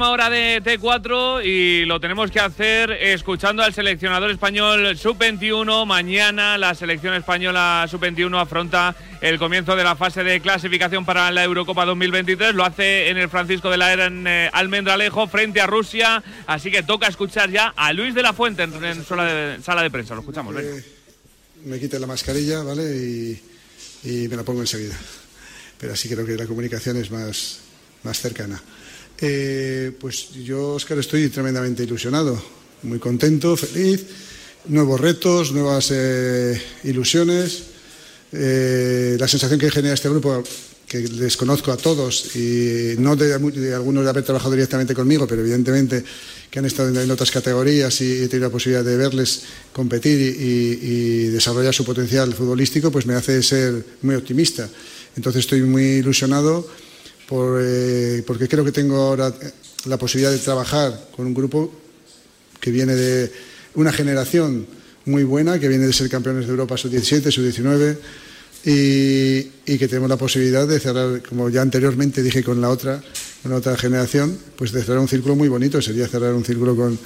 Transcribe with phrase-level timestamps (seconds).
[0.00, 5.84] Última hora de T4 y lo tenemos que hacer escuchando al seleccionador español sub-21.
[5.84, 11.44] Mañana la selección española sub-21 afronta el comienzo de la fase de clasificación para la
[11.44, 12.54] Eurocopa 2023.
[12.54, 16.24] Lo hace en el Francisco de la Era en eh, Almendralejo frente a Rusia.
[16.46, 19.90] Así que toca escuchar ya a Luis de la Fuente en, sala, de, sala, de,
[19.90, 20.14] prensa.
[20.14, 20.56] Lo escuchamos.
[20.56, 20.82] Eh,
[21.66, 22.84] me quite la mascarilla, ¿vale?
[22.96, 23.42] Y,
[24.04, 24.98] y me la pongo enseguida.
[25.76, 27.58] Pero así creo que la comunicación es más,
[28.02, 28.62] más cercana.
[29.22, 32.42] Eh, pues yo, Oscar, estoy tremendamente ilusionado,
[32.84, 34.06] muy contento, feliz,
[34.68, 37.64] nuevos retos, nuevas eh, ilusiones.
[38.32, 40.42] Eh, la sensación que genera este grupo,
[40.86, 45.42] que les conozco a todos y no de, algunos de haber trabajado directamente conmigo, pero
[45.42, 46.02] evidentemente
[46.50, 49.42] que han estado en, otras categorías y he tenido la posibilidad de verles
[49.72, 54.68] competir y, desarrollar su potencial futbolístico, pues me hace ser muy optimista.
[55.14, 56.66] Entonces estoy muy ilusionado
[57.32, 59.32] eh, porque creo que tengo ahora
[59.86, 61.72] la posibilidad de trabajar con un grupo
[62.60, 63.32] que viene de
[63.74, 64.66] una generación
[65.06, 67.96] muy buena, que viene de ser campeones de Europa sub-17, sub-19,
[68.64, 73.02] y, que tenemos la posibilidad de cerrar, como ya anteriormente dije con la otra,
[73.42, 76.98] con otra generación, pues de cerrar un círculo muy bonito, sería cerrar un círculo con,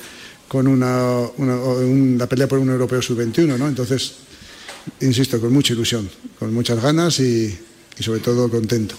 [0.48, 3.68] con una, una, pelea por un europeo sub-21, ¿no?
[3.68, 4.14] Entonces,
[5.02, 6.08] insisto, con mucha ilusión,
[6.38, 7.56] con muchas ganas y
[8.00, 8.96] sobre todo contento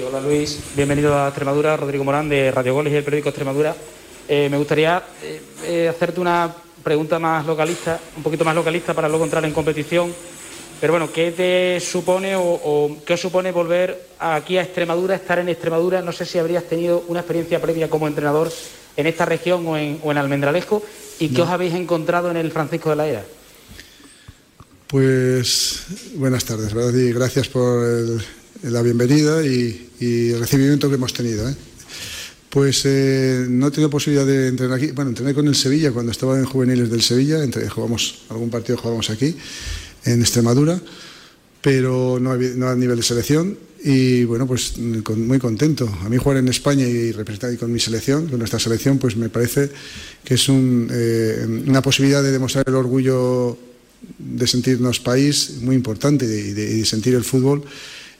[0.00, 3.76] hola Luis, bienvenido a Extremadura, Rodrigo Morán de Radio Goles y el periódico Extremadura.
[4.26, 6.50] Eh, me gustaría eh, eh, hacerte una
[6.82, 10.14] pregunta más localista, un poquito más localista para luego entrar en competición.
[10.80, 15.50] Pero bueno, ¿qué te supone o, qué os supone volver aquí a Extremadura, estar en
[15.50, 16.00] Extremadura?
[16.00, 18.50] No sé si habrías tenido una experiencia previa como entrenador
[18.96, 20.82] en esta región o en, Almendralejo
[21.18, 23.24] y qué os habéis encontrado en el Francisco de la Era.
[24.86, 26.94] Pues buenas tardes, ¿verdad?
[26.94, 28.22] y gracias por el,
[28.62, 31.48] la bienvenida y, el recibimiento que hemos tenido.
[31.48, 31.54] ¿eh?
[32.48, 34.90] Pues eh, no he tenido posibilidad de entrenar aquí.
[34.92, 37.42] Bueno, entrené con el Sevilla cuando estaba en juveniles del Sevilla.
[37.42, 39.36] Entre, jugamos algún partido jugamos aquí
[40.04, 40.80] en Extremadura,
[41.60, 43.56] pero no a, nivel de selección.
[43.84, 45.88] Y bueno, pues muy contento.
[46.04, 49.28] A mí jugar en España y representar con mi selección, con nuestra selección, pues me
[49.28, 49.70] parece
[50.24, 53.56] que es eh, una posibilidad de demostrar el orgullo
[54.18, 57.64] de sentirnos país muy importante y de sentir el fútbol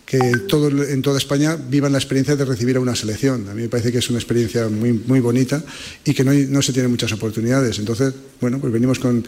[0.06, 0.18] que
[0.48, 3.48] todo, en toda España vivan la experiencia de recibir a una selección.
[3.48, 5.62] A mí me parece que es una experiencia muy, muy bonita
[6.04, 7.78] y que no, no se tienen muchas oportunidades.
[7.78, 9.24] Entonces, bueno, pues venimos con,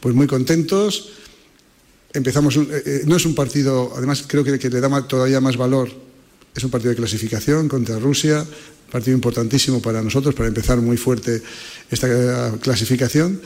[0.00, 1.10] pues muy contentos.
[2.12, 5.56] Empezamos, eh, eh, no es un partido, además creo que, que le da todavía más
[5.56, 5.90] valor,
[6.54, 8.44] es un partido de clasificación contra Rusia,
[8.90, 11.40] partido importantísimo para nosotros, para empezar muy fuerte
[11.90, 13.40] esta clasificación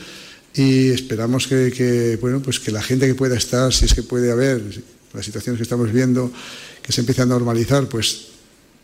[0.55, 4.31] y esperamos que, bueno, pues que la gente que pueda estar, si es que puede
[4.31, 4.61] haber,
[5.15, 6.31] las situaciones que estamos viendo,
[6.81, 8.27] que se empieza a normalizar, pues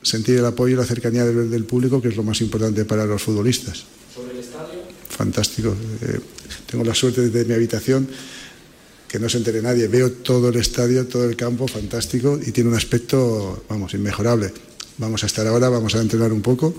[0.01, 3.22] sentir el apoyo y la cercanía del, público, que es lo más importante para los
[3.22, 3.83] futbolistas.
[4.13, 4.81] ¿Sobre el estadio?
[5.10, 5.75] Fantástico.
[6.01, 6.19] Eh,
[6.66, 8.07] tengo la suerte desde mi habitación
[9.07, 9.88] que no se entere nadie.
[9.88, 14.54] Veo todo el estadio, todo el campo, fantástico, y tiene un aspecto, vamos, inmejorable.
[14.98, 16.74] Vamos a estar ahora, vamos a entrenar un poco,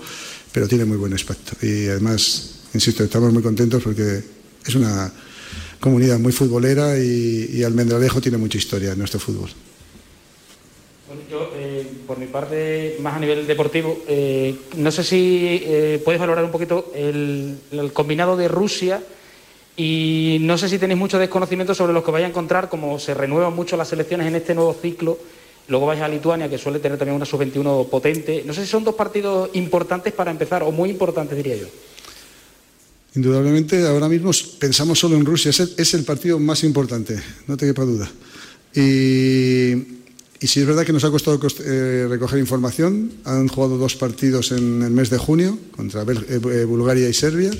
[0.51, 1.53] pero tiene muy buen aspecto.
[1.65, 4.23] Y además, insisto, estamos muy contentos porque
[4.65, 5.11] es una
[5.83, 9.49] comunidad muy futbolera y Almendralejo tiene mucha historia en nuestro fútbol.
[11.29, 16.19] Yo, eh, por mi parte, más a nivel deportivo, eh, no sé si eh, puedes
[16.19, 17.57] valorar un poquito el,
[17.93, 19.01] combinado de Rusia
[19.75, 23.13] y no sé si tenéis mucho desconocimiento sobre lo que vais a encontrar, como se
[23.13, 25.17] renuevan mucho las selecciones en este nuevo ciclo.
[25.67, 28.43] Luego vais a Lituania, que suele tener también una sub-21 potente.
[28.45, 31.67] No sé si son dos partidos importantes para empezar, o muy importantes, diría yo.
[33.15, 35.51] Indudablemente, ahora mismo pensamos solo en Rusia.
[35.51, 38.09] Es el, partido más importante, no te quepa duda.
[38.75, 43.11] Y sí es verdad que nos ha costado eh, recoger información.
[43.23, 47.51] Han jugado dos partidos en el mes de junio contra eh, eh, Bulgaria y Serbia.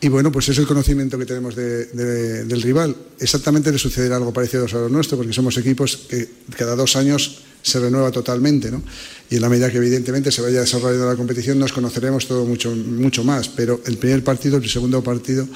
[0.00, 2.96] Y bueno, pues es el conocimiento que tenemos del rival.
[3.20, 7.42] Exactamente le sucederá algo parecido a lo nuestro, porque somos equipos que cada dos años
[7.62, 8.82] se renueva totalmente, ¿no?
[9.30, 12.70] Y en la medida que evidentemente se vaya desarrollando la competición nos conoceremos todo mucho,
[12.74, 13.48] mucho más.
[13.48, 15.48] Pero el primer partido, el segundo partido,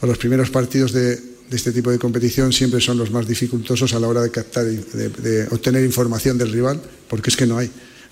[0.00, 4.00] o los primeros partidos de, este tipo de competición siempre son los más dificultosos a
[4.00, 7.70] la hora de captar, de, obtener información del rival, porque es que no hay.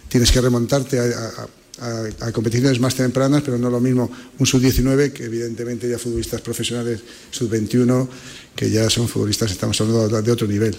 [0.08, 4.08] Tienes que remontarte a, competiciones más tempranas, pero no lo mismo
[4.38, 7.00] un sub-19 que evidentemente ya futbolistas profesionales
[7.32, 8.06] sub-21
[8.55, 10.76] que ya son futbolistas, estamos hablando de otro nivel.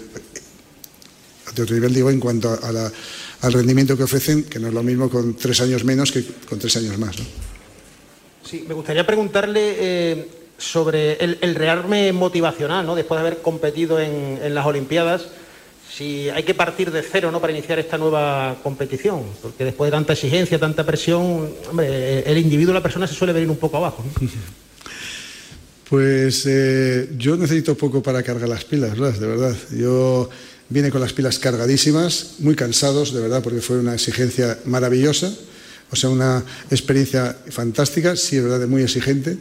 [1.54, 2.58] De otro nivel digo en cuanto
[3.40, 6.58] al rendimiento que ofrecen, que no es lo mismo con tres años menos que con
[6.58, 7.16] tres años más.
[8.42, 9.74] Sí, me gustaría preguntarle...
[9.78, 10.28] Eh,
[10.58, 12.94] sobre el, el rearme motivacional, ¿no?
[12.94, 15.26] después de haber competido en, las Olimpiadas,
[15.92, 17.40] si hay que partir de cero ¿no?
[17.40, 22.74] para iniciar esta nueva competición, porque después de tanta exigencia, tanta presión, hombre, el individuo,
[22.74, 24.04] la persona se suele venir un poco abajo.
[25.84, 29.54] Pues eh, yo necesito poco para cargar las pilas, de verdad.
[29.70, 30.30] Yo
[30.68, 35.32] vine con las pilas cargadísimas, muy cansados, de verdad, porque fue una exigencia maravillosa,
[35.90, 39.38] o sea, una experiencia fantástica, sí, es verdad, muy exigente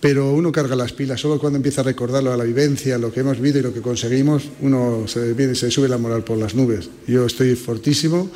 [0.00, 1.20] pero uno carga las pilas.
[1.20, 3.80] Solo cuando empieza a recordarlo a la vivencia, lo que hemos vivido y lo que
[3.80, 6.88] conseguimos, uno se, viene, se sube la moral por las nubes.
[7.06, 8.30] Yo estoy fortísimo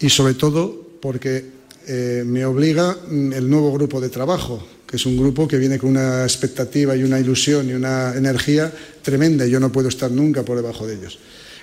[0.00, 1.44] y sobre todo porque
[1.86, 5.78] eh, me obliga mm, el nuevo grupo de trabajo, que es un grupo que viene
[5.78, 10.10] con una expectativa y una ilusión y una energía tremenda y yo no puedo estar
[10.10, 11.18] nunca por debajo de ellos.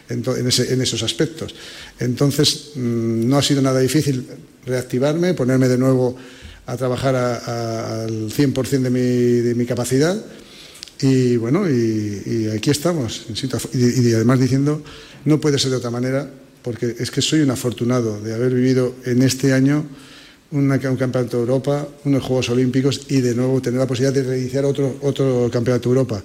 [0.09, 1.53] En, esos aspectos.
[1.99, 4.25] Entonces, mm, no ha sido nada difícil
[4.65, 6.15] reactivarme, ponerme de nuevo
[6.65, 10.21] a trabajar al 100% de mi, de mi capacidad.
[11.01, 13.25] Y bueno, y, aquí estamos.
[13.73, 14.81] Y, además diciendo,
[15.25, 16.29] no puede ser de otra manera,
[16.61, 19.85] porque es que soy un afortunado de haber vivido en este año
[20.51, 24.63] un campeonato de Europa, unos Juegos Olímpicos y de nuevo tener la posibilidad de reiniciar
[24.63, 26.23] otro, otro campeonato de Europa.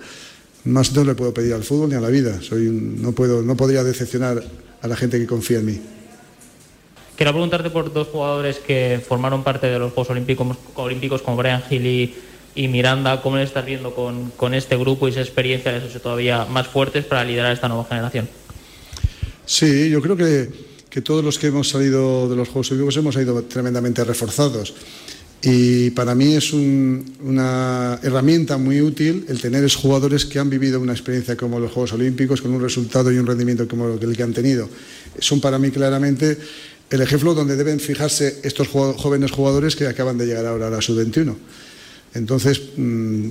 [0.64, 2.41] Más no le puedo pedir al fútbol ni a la vida.
[2.41, 4.43] Soy no, puedo, no podría decepcionar
[4.81, 5.81] a la gente que confía en mí.
[7.17, 11.62] Quiero preguntarte por dos jugadores que formaron parte de los Juegos Olímpicos, olímpicos como Brian
[11.69, 12.14] Hill
[12.55, 13.20] y, Miranda.
[13.23, 17.25] ¿Cómo le estás viendo con, este grupo y esa experiencia hace todavía más fuertes para
[17.25, 18.29] liderar esta nueva generación?
[19.44, 20.49] Sí, yo creo que,
[20.88, 24.75] que todos los que hemos salido de los Juegos Olímpicos hemos ido tremendamente reforzados.
[25.44, 30.92] Y para mí es una herramienta muy útil el tener jugadores que han vivido una
[30.92, 34.32] experiencia como los Juegos Olímpicos, con un resultado y un rendimiento como el que han
[34.32, 34.68] tenido.
[35.18, 36.38] Son para mí claramente
[36.90, 40.80] el ejemplo donde deben fijarse estos jóvenes jugadores que acaban de llegar ahora a la
[40.80, 41.34] sub-21.
[42.14, 43.30] Entonces, mm,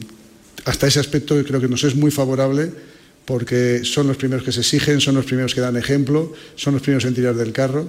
[0.66, 2.72] hasta ese aspecto creo que nos es muy favorable
[3.24, 6.82] porque son los primeros que se exigen, son los primeros que dan ejemplo, son los
[6.82, 7.88] primeros en tirar del carro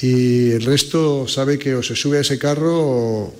[0.00, 3.34] y el resto sabe que o se sube a ese carro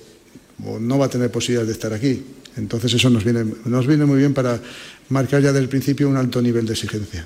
[0.59, 2.23] no va a tener posibilidad de estar aquí.
[2.57, 4.59] Entonces eso nos viene, nos viene muy bien para
[5.09, 7.25] marcar ya del principio un alto nivel de exigencia.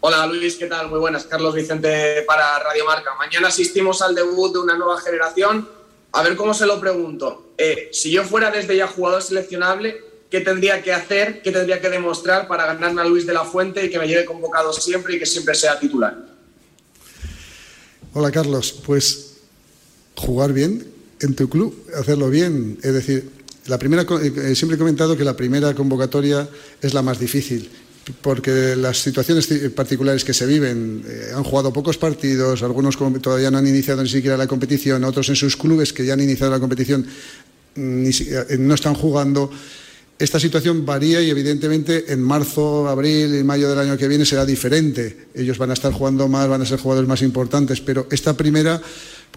[0.00, 0.88] Hola Luis, ¿qué tal?
[0.88, 1.24] Muy buenas.
[1.24, 3.14] Carlos Vicente para Radio Marca.
[3.16, 5.68] Mañana asistimos al debut de una nueva generación.
[6.12, 7.52] A ver cómo se lo pregunto.
[7.58, 11.90] Eh, si yo fuera desde ya jugador seleccionable, ¿qué tendría que hacer, qué tendría que
[11.90, 15.18] demostrar para ganarme a Luis de la Fuente y que me lleve convocado siempre y
[15.18, 16.16] que siempre sea titular?
[18.14, 19.38] Hola Carlos, pues
[20.14, 22.78] jugar bien en tu club, hacerlo bien.
[22.82, 23.30] Es decir,
[23.66, 26.48] la primera, eh, siempre he comentado que la primera convocatoria
[26.80, 27.68] es la más difícil
[28.22, 33.58] porque las situaciones particulares que se viven, eh, han jugado pocos partidos, algunos todavía no
[33.58, 36.60] han iniciado ni siquiera la competición, otros en sus clubes que ya han iniciado la
[36.60, 37.06] competición
[37.74, 39.50] mm, eh, no están jugando.
[40.18, 44.44] Esta situación varía y evidentemente en marzo, abril y mayo del año que viene será
[44.44, 45.28] diferente.
[45.32, 48.82] Ellos van a estar jugando más, van a ser jugadores más importantes, pero esta primera,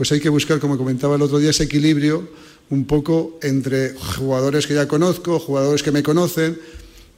[0.01, 2.27] pues hay que buscar, como comentaba el otro día, ese equilibrio
[2.71, 6.57] un poco entre jugadores que ya conozco, jugadores que me conocen,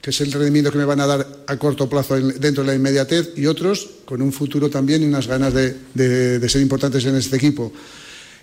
[0.02, 2.76] que es el rendimiento que me van a dar a corto plazo dentro de la
[2.76, 7.38] inmediatez, y otros con un futuro también y unas ganas de, ser importantes en este
[7.38, 7.72] equipo.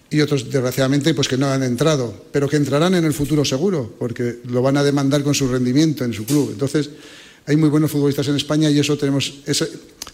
[0.08, 3.94] Y otros, desgraciadamente, pues que no han entrado, pero que entrarán en el futuro seguro,
[3.98, 6.48] porque lo van a demandar con su rendimiento en su club.
[6.52, 6.88] Entonces,
[7.44, 9.66] hay muy buenos futbolistas en España y eso tenemos esa,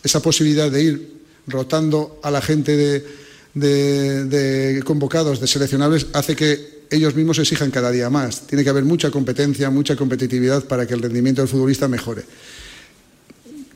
[0.03, 1.13] esa posibilidad de ir
[1.47, 3.26] rotando a la gente de,
[3.57, 8.47] de convocados, de seleccionables, hace que ellos mismos exijan cada día más.
[8.47, 12.23] Tiene que haber mucha competencia, mucha competitividad para que el rendimiento del futbolista mejore.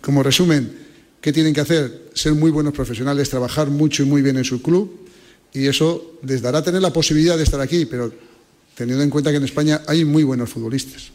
[0.00, 0.72] Como resumen,
[1.20, 2.10] ¿qué tienen que hacer?
[2.14, 5.08] Ser muy buenos profesionales, trabajar mucho y muy bien en su club
[5.52, 8.12] y eso les dará tener la posibilidad de estar aquí, pero
[8.74, 11.10] teniendo en cuenta que en España hay muy buenos futbolistas.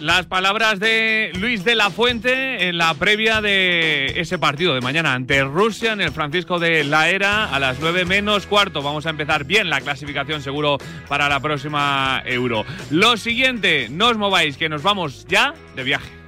[0.00, 5.12] Las palabras de Luis de la Fuente en la previa de ese partido de mañana
[5.12, 8.80] ante Rusia en el Francisco de la Era a las 9 menos cuarto.
[8.80, 12.64] Vamos a empezar bien la clasificación seguro para la próxima Euro.
[12.90, 16.19] Lo siguiente, no os mováis, que nos vamos ya de viaje.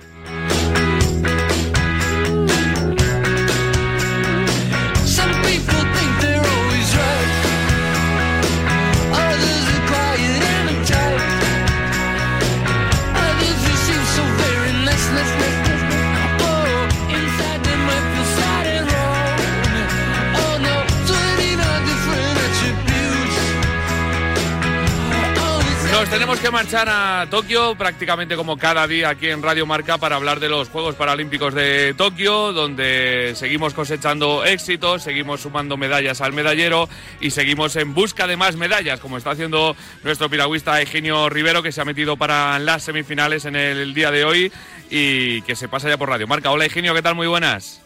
[26.02, 30.16] Nos tenemos que marchar a Tokio prácticamente como cada día aquí en Radio Marca para
[30.16, 36.32] hablar de los Juegos Paralímpicos de Tokio, donde seguimos cosechando éxitos, seguimos sumando medallas al
[36.32, 36.88] medallero
[37.20, 41.70] y seguimos en busca de más medallas, como está haciendo nuestro piragüista Eugenio Rivero, que
[41.70, 44.52] se ha metido para las semifinales en el día de hoy
[44.90, 46.50] y que se pasa ya por Radio Marca.
[46.50, 47.14] Hola Eugenio, ¿qué tal?
[47.14, 47.80] Muy buenas.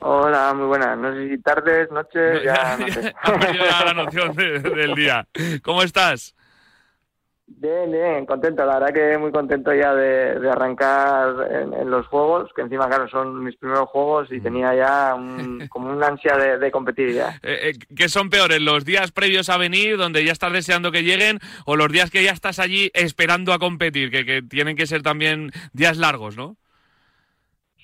[0.00, 0.98] Hola, muy buenas.
[0.98, 3.14] No sé si tardes, noches, ya, no sé.
[3.56, 5.24] ya la noción del día.
[5.62, 6.34] ¿Cómo estás?
[7.50, 8.64] Bien, bien, contento.
[8.64, 13.42] La verdad que muy contento ya de, arrancar en, los juegos, que encima, claro, son
[13.42, 14.42] mis primeros juegos y mm.
[14.42, 15.16] tenía ya
[15.70, 17.30] como una ansia de, competir ya.
[17.42, 21.02] Eh, eh, ¿Qué son peores, los días previos a venir, donde ya estás deseando que
[21.02, 24.86] lleguen, o los días que ya estás allí esperando a competir, que, que tienen que
[24.86, 26.56] ser también días largos, ¿no?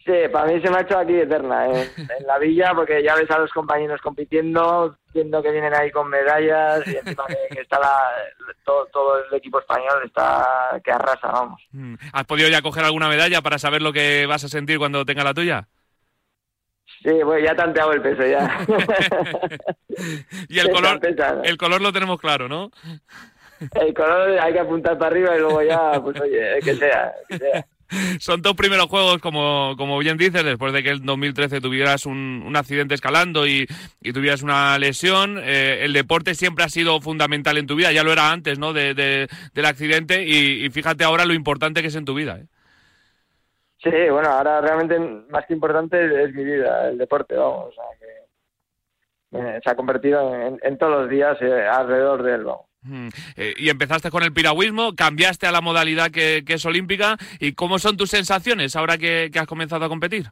[0.05, 1.91] Sí, para mí se me ha hecho aquí eterna ¿eh?
[1.97, 6.09] en, la villa, porque ya ves a los compañeros compitiendo, viendo que vienen ahí con
[6.09, 7.81] medallas y encima que, está
[8.65, 11.63] todo, el equipo español está que arrasa, vamos.
[11.73, 11.95] Mm.
[12.13, 15.25] ¿Has podido ya coger alguna medalla para saber lo que vas a sentir cuando tenga
[15.25, 15.69] la tuya?
[17.03, 18.61] Sí, pues ya tanteado el peso ya.
[20.49, 21.01] y el color,
[21.45, 22.71] el color lo tenemos claro, ¿no?
[23.75, 27.39] El color hay que apuntar para arriba y luego ya, pues oye, que sea, que
[27.39, 27.67] sea.
[28.19, 32.43] Son tus primeros juegos, como, como bien dices, después de que en 2013 tuvieras un,
[32.47, 33.67] un accidente escalando y,
[34.01, 35.39] y, tuvieras una lesión.
[35.43, 38.73] Eh, el deporte siempre ha sido fundamental en tu vida, ya lo era antes ¿no?
[38.73, 42.39] de, del accidente y, fíjate ahora lo importante que es en tu vida.
[42.39, 42.47] ¿eh?
[43.83, 47.75] Sí, bueno, ahora realmente más que importante es mi vida, el deporte, vamos.
[49.33, 52.67] Eh, se ha convertido en, en, todos los días alrededor de él, vamos.
[53.37, 57.17] Eh, y empezaste con el piragüismo, cambiaste a la modalidad que, es olímpica.
[57.41, 60.31] ¿Y cómo son tus sensaciones ahora que has comenzado a competir?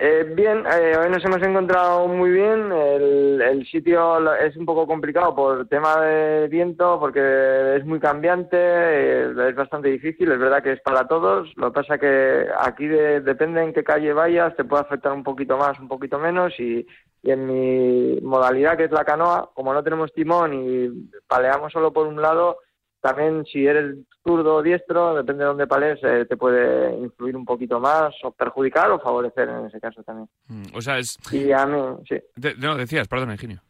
[0.00, 2.70] Eh, bien, eh, hoy nos hemos encontrado muy bien.
[2.70, 8.56] El, el, sitio es un poco complicado por tema de viento, porque es muy cambiante,
[8.56, 10.30] eh, es bastante difícil.
[10.30, 11.52] Es verdad que es para todos.
[11.56, 15.56] Lo que pasa que aquí depende en qué calle vayas, te puede afectar un poquito
[15.56, 16.52] más, un poquito menos.
[16.60, 16.86] Y,
[17.28, 21.92] y en mi modalidad, que es la canoa, como no tenemos timón y paleamos solo
[21.92, 22.60] por un lado,
[23.02, 27.44] también si eres zurdo o diestro, depende de dónde pales, eh, te puede influir un
[27.44, 30.28] poquito más o perjudicar o favorecer en ese caso también.
[30.46, 31.18] Mm, o sea, es...
[31.30, 32.18] Y a mí, sí.
[32.56, 33.60] no, decías, perdón, Ingenio.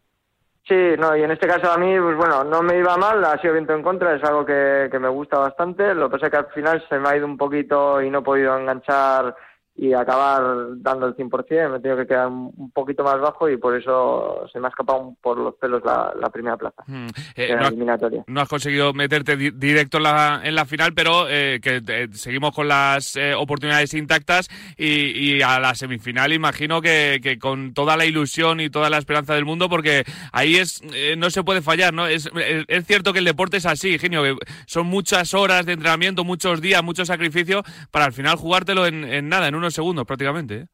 [0.69, 3.41] Sí, no, y en este caso a mí, pues bueno, no me iba mal, ha
[3.41, 5.95] sido viento en contra, es algo que, que me gusta bastante.
[5.97, 8.21] Lo que pasa es que al final se me ha ido un poquito y no
[8.21, 9.35] he podido enganchar
[9.79, 10.43] y acabar
[10.79, 14.45] dando el 100%, me he tenido que quedar un poquito más bajo y por eso
[14.53, 17.07] se me ha escapado por los pelos la, primera plaza mm,
[17.37, 18.25] eh, no, eliminatoria.
[18.27, 22.53] No has conseguido meterte directo en la, en la final, pero eh, que eh, seguimos
[22.55, 28.61] con las oportunidades intactas y, a la semifinal imagino que, que, con toda la ilusión
[28.61, 30.83] y toda la esperanza del mundo, porque ahí es
[31.17, 32.09] no se puede fallar, ¿no?
[32.09, 36.25] Es, es cierto que el deporte es así, genio, que son muchas horas de entrenamiento,
[36.25, 40.55] muchos días, mucho sacrificio para al final jugártelo en, en nada, en unos segundos prácticamente.
[40.55, 40.67] ¿eh?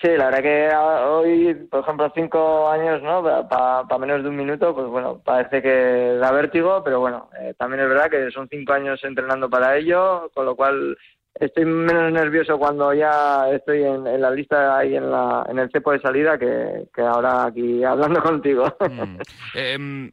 [0.00, 3.22] Sí, la verdad que hoy, por ejemplo, cinco años, ¿no?
[3.22, 7.82] Para menos de un minuto, pues bueno, parece que da vértigo, pero bueno, eh, también
[7.82, 10.96] es verdad que son cinco años entrenando para ello, con lo cual
[11.34, 15.92] estoy menos nervioso cuando ya estoy en, la lista ahí en, la, en el cepo
[15.92, 18.64] de salida que, ahora aquí hablando contigo.
[18.80, 19.18] Mm.
[19.54, 20.10] Em,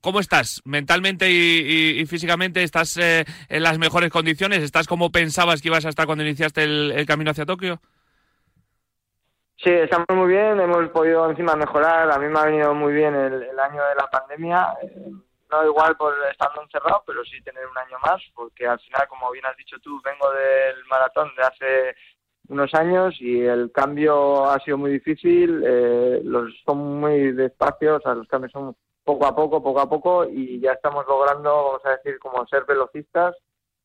[0.00, 0.62] ¿Cómo estás?
[0.64, 4.62] ¿Mentalmente y, físicamente estás eh, en las mejores condiciones?
[4.62, 7.80] ¿Estás como pensabas que ibas a estar cuando iniciaste el, camino hacia Tokio?
[9.56, 13.14] Sí, estamos muy bien, hemos podido encima mejorar, a mí me ha venido muy bien
[13.14, 14.68] el, año de la pandemia.
[14.82, 15.10] Eh,
[15.50, 19.30] no igual por estando encerrado, pero sí tener un año más, porque al final, como
[19.30, 21.96] bien has dicho tú, vengo del maratón de hace
[22.48, 28.00] unos años y el cambio ha sido muy difícil, eh, los son muy despacio, o
[28.00, 28.74] sea, los cambios son
[29.04, 32.64] poco a poco, poco a poco y ya estamos logrando, vamos a decir, como ser
[32.66, 33.36] velocistas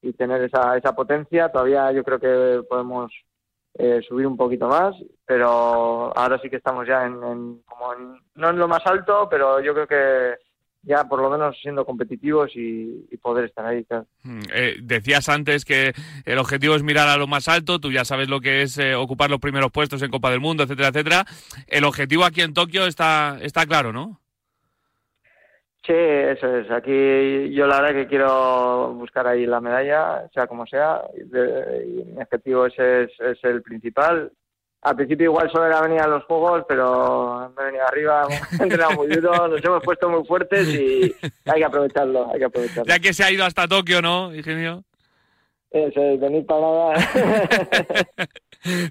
[0.01, 1.50] y tener esa, esa potencia.
[1.50, 3.12] Todavía yo creo que podemos
[3.75, 7.93] eh, subir un poquito más, pero ahora sí que estamos ya en, en como
[8.36, 10.38] no en lo más alto, pero yo creo que
[10.84, 13.86] ya por lo menos siendo competitivos y, poder estar ahí.
[14.24, 15.94] Mm, eh, decías antes que
[16.25, 18.96] el objetivo es mirar a lo más alto, tú ya sabes lo que es eh,
[18.96, 21.25] ocupar los primeros puestos en Copa del Mundo, etcétera, etcétera.
[21.68, 24.20] El objetivo aquí en Tokio está, está claro, ¿no?
[25.86, 26.70] Sí, eso es.
[26.72, 31.02] Aquí yo la verdad que quiero buscar ahí la medalla, sea como sea.
[31.16, 34.32] mi objetivo ese es el principal
[34.84, 38.54] al principio igual solo era venir a los juegos, pero me he venido arriba, hemos
[38.62, 42.86] entrenado muy duro, nos hemos puesto muy fuertes y hay que aprovecharlo, hay que aprovecharlo.
[42.86, 44.84] Ya que se ha ido hasta Tokio, ¿no, ingenio?
[45.72, 46.94] Eso es, venir para nada.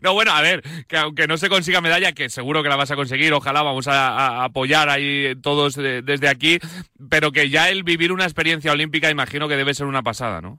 [0.02, 2.90] no, bueno, a ver, que aunque no se consiga medalla, que seguro que la vas
[2.90, 6.58] a conseguir, ojalá vamos a, apoyar ahí todos desde aquí,
[7.08, 10.58] pero que ya el vivir una experiencia olímpica imagino que debe ser una pasada, ¿no?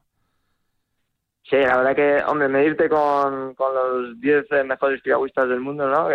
[1.54, 6.08] Sí, la verdad que, hombre, medirte con, con los 10 mejores piragüistas del mundo, ¿no?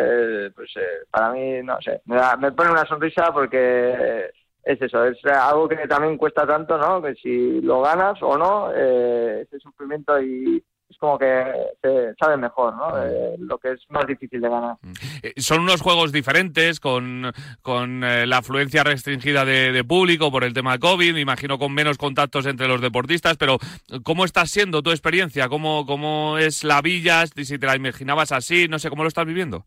[0.52, 4.30] pues eh, para mí, no sé, me, me pone una sonrisa porque
[4.64, 7.00] es eso, es algo que también cuesta tanto, ¿no?
[7.00, 11.44] Que si lo ganas o no, eh, ese sufrimiento y, es como que
[11.82, 13.02] se sabe mejor, ¿no?
[13.02, 14.76] Eh, lo que es más difícil de ganar.
[15.22, 17.30] Eh, son unos juegos diferentes, con,
[17.62, 21.98] con eh, la afluencia restringida de, público por el tema COVID, me imagino con menos
[21.98, 23.58] contactos entre los deportistas, pero
[24.02, 25.48] ¿cómo está siendo tu experiencia?
[25.48, 27.26] ¿Cómo, cómo es la villa?
[27.26, 29.64] Si te la imaginabas así, no sé, ¿cómo lo estás viviendo?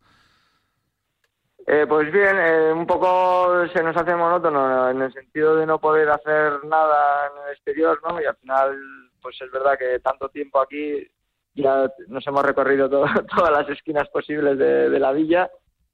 [1.88, 2.36] pues bien,
[2.76, 7.44] un poco se nos hace monótono en el sentido de no poder hacer nada en
[7.46, 8.22] el exterior, ¿no?
[8.22, 8.78] Y al final
[9.22, 11.08] pues es verdad que tanto tiempo aquí
[11.54, 15.50] ya nos hemos recorrido todas las esquinas posibles de, la villa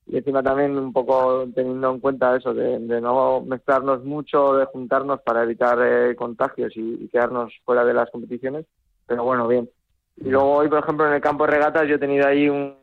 [0.05, 5.21] y encima también un poco teniendo en cuenta eso de, no mezclarnos mucho, de juntarnos
[5.21, 8.65] para evitar eh, contagios y, quedarnos fuera de las competiciones,
[9.05, 9.69] pero bueno, bien.
[10.15, 12.77] Y luego hoy, por ejemplo, en el campo de regatas yo he tenido ahí un,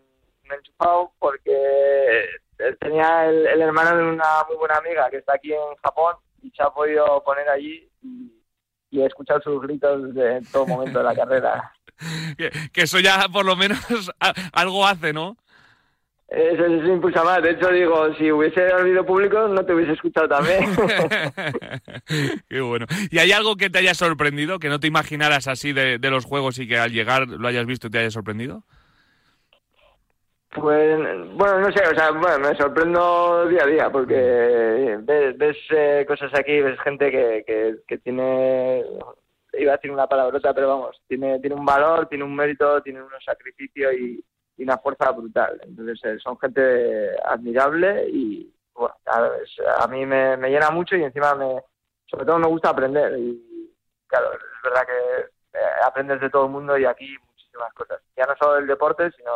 [0.55, 2.27] enchufado porque
[2.79, 6.51] tenía el, el, hermano de una muy buena amiga que está aquí en Japón y
[6.51, 8.44] se ha podido poner allí y,
[8.95, 11.73] y escuchar sus gritos de todo momento de la carrera.
[12.73, 13.79] que, eso ya por lo menos
[14.53, 15.37] algo hace, ¿no?
[16.29, 17.43] Eso, eso impulsa más.
[17.43, 20.65] De hecho, digo, si hubiese habido público, no te hubiese escuchado también.
[22.49, 22.87] Qué bueno.
[23.11, 26.25] ¿Y hay algo que te haya sorprendido, que no te imaginaras así de, de los
[26.25, 28.65] juegos y que al llegar lo hayas visto y te haya sorprendido?
[30.55, 30.99] Pues,
[31.35, 36.31] bueno, no sé, o sea, bueno, me sorprendo día a día porque ves, eh, cosas
[36.33, 38.85] aquí, ves gente que, que, tiene,
[39.55, 43.03] iba a decir una palabrota, pero vamos, tiene, tiene un valor, tiene un mérito, tiene
[43.03, 44.25] un sacrificio y,
[44.59, 45.61] una fuerza brutal.
[45.65, 51.35] Entonces, eh, son gente admirable y, bueno, a, mí me, me, llena mucho y encima
[51.35, 51.61] me,
[52.07, 53.19] sobre todo me gusta aprender.
[53.19, 53.75] Y,
[54.07, 58.01] claro, es verdad que eh, aprendes de todo el mundo y aquí muchísimas cosas.
[58.17, 59.33] Ya no solo del deporte, sino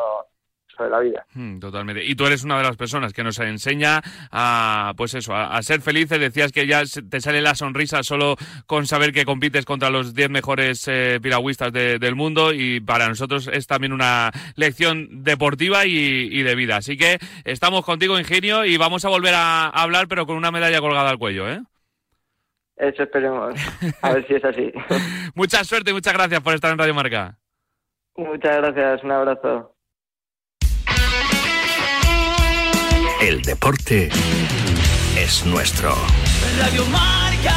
[0.85, 1.27] de la vida.
[1.35, 2.05] Hmm, totalmente.
[2.05, 5.81] Y tú eres una de las personas que nos enseña a, pues eso, a, ser
[5.81, 6.19] felices.
[6.19, 8.37] Decías que ya te sale la sonrisa solo
[8.67, 13.49] con saber que compites contra los 10 mejores eh, piragüistas del mundo y para nosotros
[13.53, 16.77] es también una lección deportiva y, de vida.
[16.77, 20.81] Así que estamos contigo, Ingenio, y vamos a volver a, hablar, pero con una medalla
[20.81, 21.61] colgada al cuello, ¿eh?
[22.77, 23.55] Eso esperemos.
[24.03, 24.73] A ver si es así.
[25.35, 27.37] Mucha suerte y muchas gracias por estar en Radio Marca.
[28.17, 29.05] Muchas gracias.
[29.05, 29.75] Un abrazo.
[33.21, 34.11] El deporte
[35.17, 35.93] es nuestro.
[36.61, 37.53] Radio Marca.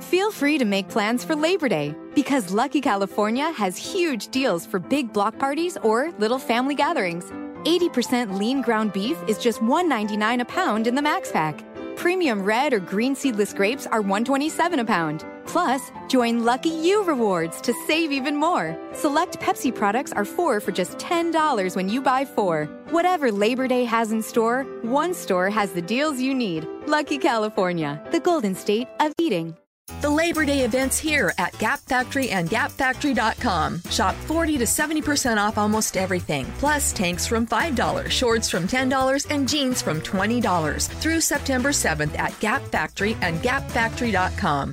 [0.00, 4.78] Feel free to make plans for Labor Day because Lucky California has huge deals for
[4.78, 7.30] big block parties or little family gatherings.
[7.64, 11.62] 80% lean ground beef is just $1.99 a pound in the Max Pack.
[11.96, 15.26] Premium red or green seedless grapes are $1.27 a pound.
[15.46, 18.76] Plus, join Lucky You Rewards to save even more.
[18.92, 22.66] Select Pepsi products are four for just $10 when you buy four.
[22.90, 26.66] Whatever Labor Day has in store, one store has the deals you need.
[26.86, 29.54] Lucky California, the golden state of eating.
[30.00, 33.82] The Labor Day events here at Gap Factory and GapFactory.com.
[33.90, 39.48] Shop 40 to 70% off almost everything, plus tanks from $5, shorts from $10, and
[39.48, 44.72] jeans from $20 through September 7th at Gap Factory and GapFactory.com.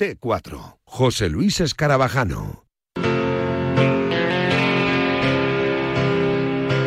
[0.00, 0.78] T4.
[0.84, 2.64] José Luis Escarabajano.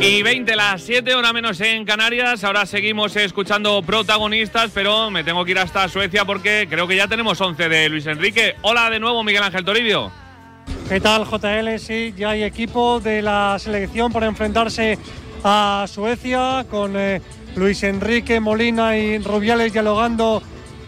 [0.02, 2.44] Y 20 las 7, hora menos en Canarias.
[2.44, 7.08] Ahora seguimos escuchando protagonistas, pero me tengo que ir hasta Suecia porque creo que ya
[7.08, 8.56] tenemos 11 de Luis Enrique.
[8.64, 10.12] Hola de nuevo, Miguel Ángel Toribio.
[10.90, 11.78] ¿Qué tal, JL?
[11.78, 14.98] Sí, ya hay equipo de la selección para enfrentarse
[15.44, 17.22] a Suecia con eh,
[17.56, 20.42] Luis Enrique, Molina y Rubiales dialogando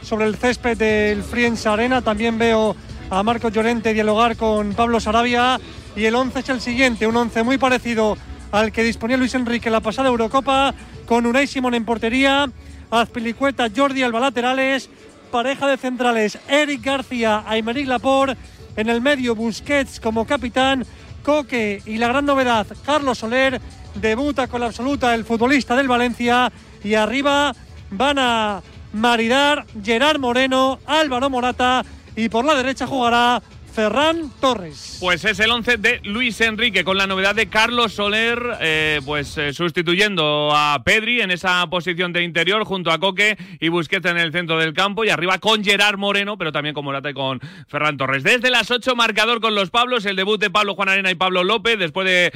[0.06, 2.02] sobre el césped del Friends Arena.
[2.02, 2.76] También veo
[3.10, 5.60] a Marco Llorente dialogar con Pablo Sarabia.
[5.96, 8.18] Y el 11 es el siguiente, un 11 muy parecido
[8.52, 10.74] al que disponía Luis Enrique en la pasada Eurocopa,
[11.06, 12.50] con Unai Simón en portería,
[12.92, 14.90] Azpilicueta, Jordi Alba laterales,
[15.32, 18.38] pareja de centrales Eric García, Aymeric Laporte,
[18.76, 20.86] en el medio Busquets como capitán,
[21.24, 23.60] Coque y la gran novedad Carlos Soler,
[23.96, 26.52] debuta con la absoluta el futbolista del Valencia
[26.84, 27.56] y arriba
[27.90, 28.62] van a
[28.96, 31.84] maridar Gerard Moreno, Álvaro Morata
[32.16, 33.42] y por la derecha jugará
[33.74, 35.00] Ferran Torres.
[35.02, 39.38] Pues es el 11 de Luis Enrique con la novedad de Carlos Soler, eh, pues
[39.38, 44.18] eh, sustituyendo a Pedri en esa posición de interior junto a Coque y Busquets en
[44.18, 47.42] el centro del campo y arriba con Gerard Moreno, pero también con Morata y con
[47.68, 48.24] Ferran Torres.
[48.24, 51.44] Desde las 8 marcador con los Pablos, el debut de Pablo Juan Arena y Pablo
[51.44, 52.32] López después de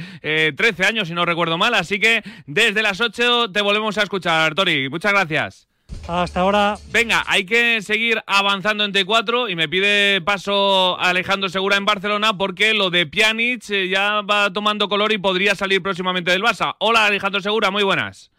[0.54, 4.02] 13 eh, años si no recuerdo mal, así que desde las 8 te volvemos a
[4.02, 4.90] escuchar, Tori.
[4.90, 5.69] Muchas gracias.
[6.08, 6.76] Hasta ahora.
[6.90, 12.36] Venga, hay que seguir avanzando en T4 y me pide paso Alejandro Segura en Barcelona
[12.36, 16.74] porque lo de Pjanic eh, ya va tomando color y podría salir próximamente del Barça.
[16.78, 18.30] Hola Alejandro Segura, muy buenas.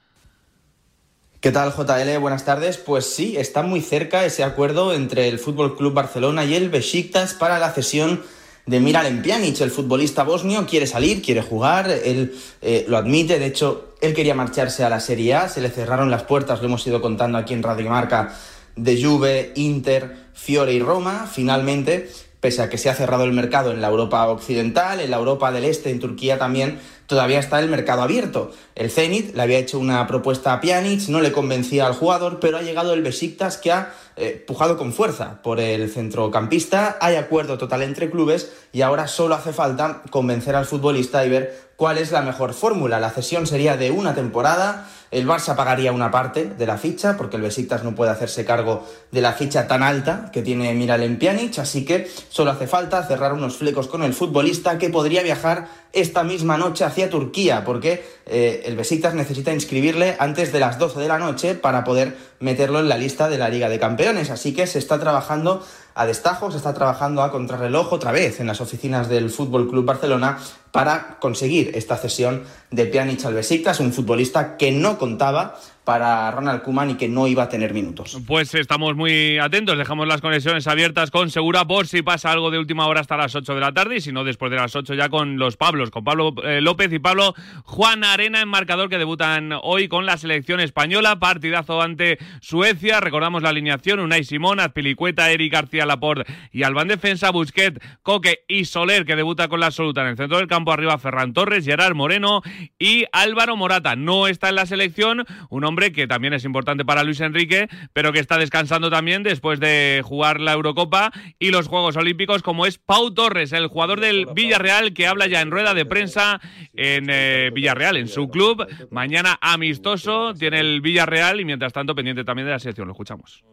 [1.42, 2.20] ¿Qué tal JL?
[2.20, 2.78] Buenas tardes.
[2.78, 7.34] Pues sí, está muy cerca ese acuerdo entre el Fútbol Club Barcelona y el Besiktas
[7.34, 8.22] para la cesión
[8.66, 13.46] de Miralem Pjanic, el futbolista bosnio, quiere salir, quiere jugar, él eh, lo admite, de
[13.48, 16.86] hecho, él quería marcharse a la Serie A, se le cerraron las puertas, lo hemos
[16.86, 18.36] ido contando aquí en Radio Marca,
[18.76, 23.72] de Juve, Inter, Fiore y Roma, finalmente, pese a que se ha cerrado el mercado
[23.72, 27.70] en la Europa occidental, en la Europa del Este, en Turquía también, todavía está el
[27.70, 28.52] mercado abierto.
[28.74, 32.58] El Zenit le había hecho una propuesta a Pjanic, no le convencía al jugador, pero
[32.58, 37.58] ha llegado el Besiktas que ha eh, pujado con fuerza por el centrocampista, hay acuerdo
[37.58, 42.12] total entre clubes y ahora solo hace falta convencer al futbolista y ver cuál es
[42.12, 43.00] la mejor fórmula.
[43.00, 47.36] La cesión sería de una temporada, el Barça pagaría una parte de la ficha, porque
[47.36, 51.60] el Besiktas no puede hacerse cargo de la ficha tan alta que tiene Miralem Pjanic,
[51.60, 56.24] así que solo hace falta cerrar unos flecos con el futbolista que podría viajar esta
[56.24, 61.08] misma noche hacia Turquía, porque eh, el Besiktas necesita inscribirle antes de las 12 de
[61.10, 64.30] la noche para poder meterlo en la lista de la Liga de Campeones.
[64.30, 65.62] Así que se está trabajando
[65.94, 69.86] a destajo, se está trabajando a contrarreloj otra vez en las oficinas del Fútbol Club
[69.86, 70.38] Barcelona
[70.72, 76.62] para conseguir esta cesión de Pjanic al Besiktas, un futbolista que no contaba para Ronald
[76.62, 78.18] Kuman y que no iba a tener minutos.
[78.28, 82.60] Pues estamos muy atentos, dejamos las conexiones abiertas con Segura por si pasa algo de
[82.60, 84.94] última hora hasta las 8 de la tarde y si no después de las 8
[84.94, 89.00] ya con los Pablos, con Pablo eh, López y Pablo Juan Arena en marcador que
[89.00, 95.32] debutan hoy con la selección española, partidazo ante Suecia, recordamos la alineación, Unai Simón, Azpilicueta,
[95.32, 100.02] Eric García Laporte y Alban Defensa, Busquet, Coque y Soler que debuta con la absoluta
[100.02, 102.44] en el centro del campo, arriba Ferran Torres, Gerard Moreno
[102.78, 107.20] y Álvaro Morata, no está en la selección, un que también es importante para Luis
[107.22, 112.44] Enrique, pero que está descansando también después de jugar la Eurocopa y los Juegos Olímpicos,
[112.44, 116.42] como es Pau Torres, el jugador del Villarreal, que habla ya en rueda de prensa
[116.74, 118.68] en eh, Villarreal, en su club.
[118.92, 122.88] Mañana amistoso tiene el Villarreal y mientras tanto pendiente también de la selección.
[122.88, 123.44] Lo escuchamos.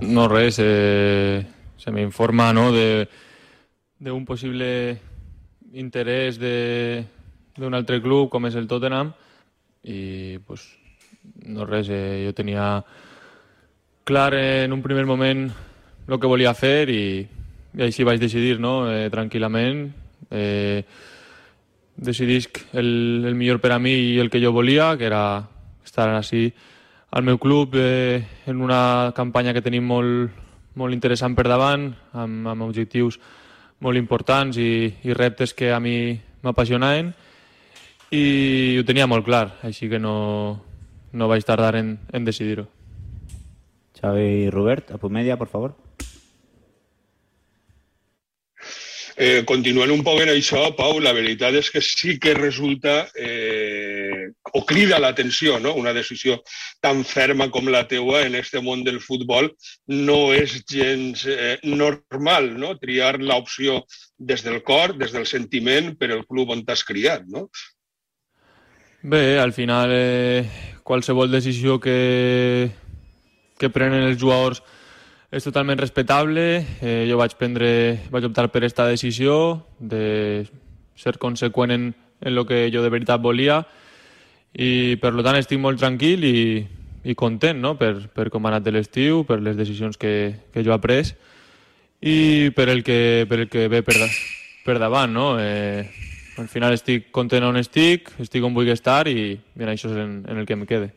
[0.00, 1.44] No res, eh,
[1.76, 2.72] se me informa ¿no?
[2.72, 3.08] de,
[4.00, 5.00] un posible
[5.72, 7.04] interés de,
[7.56, 9.12] de un altre club com és el Tottenham
[9.84, 10.66] i pues,
[11.46, 12.84] no res, eh, jo tenia
[14.04, 15.48] clar en un primer moment
[16.08, 17.02] el que volia fer i,
[17.76, 18.88] i així vaig decidir no?
[18.90, 19.84] eh, tranquil·lament
[20.30, 20.82] eh,
[21.96, 25.22] decidisc el, el millor per a mi i el que jo volia que era
[25.84, 26.48] estar així
[27.10, 30.32] al meu club eh, en una campanya que tenim molt,
[30.74, 33.20] molt interessant per davant amb, amb objectius
[33.84, 37.12] molt importants i, i reptes que a mi m'apassionaven
[38.10, 40.16] i ho tenia molt clar, així que no,
[41.12, 42.68] no vaig tardar en, en decidir-ho.
[43.98, 45.76] Xavi Robert, a Pumedia, por favor.
[49.18, 54.28] Eh, continuant un poc en això, Pau, la veritat és que sí que resulta eh,
[54.54, 55.72] o crida l'atenció, no?
[55.74, 56.36] una decisió
[56.80, 59.50] tan ferma com la teua en este món del futbol
[59.90, 62.76] no és gens eh, normal, no?
[62.78, 63.80] triar l'opció
[64.14, 67.26] des del cor, des del sentiment, per el club on t'has criat.
[67.26, 67.48] No?
[69.00, 70.48] Bé, al final eh,
[70.82, 72.70] qualsevol decisió que,
[73.56, 74.58] que prenen els jugadors
[75.30, 76.64] és totalment respectable.
[76.82, 77.70] Eh, jo vaig prendre,
[78.10, 80.48] vaig optar per aquesta decisió de
[80.98, 81.86] ser conseqüent en,
[82.26, 83.60] el que jo de veritat volia
[84.58, 86.66] i per tant estic molt tranquil i,
[87.06, 87.76] i content no?
[87.78, 91.14] per, per com ha anat l'estiu, per les decisions que, que jo he pres
[92.02, 94.10] i per el que, per el que ve per,
[94.66, 95.14] per davant.
[95.14, 95.36] No?
[95.38, 95.86] Eh,
[96.38, 100.22] al final estic content on estic, estic on vull estar i, i això és en,
[100.30, 100.94] el que em quede.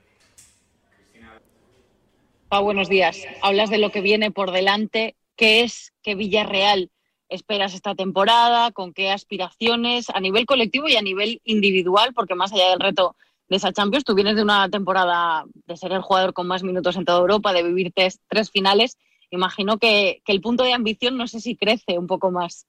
[2.52, 3.18] Buenos días.
[3.42, 5.16] Hablas de lo que viene por delante.
[5.38, 6.92] ¿Qué es que Villarreal
[7.30, 8.72] esperas esta temporada?
[8.72, 12.14] ¿Con qué aspiraciones a nivel colectivo y a nivel individual?
[12.14, 13.16] Porque más allá del reto
[13.48, 14.04] de esa Champions.
[14.04, 17.54] Tú vienes de una temporada de ser el jugador con más minutos en toda Europa,
[17.54, 18.98] de vivir tres, tres finales.
[19.30, 22.68] Imagino que el punto de ambición no sé si crece un poco más.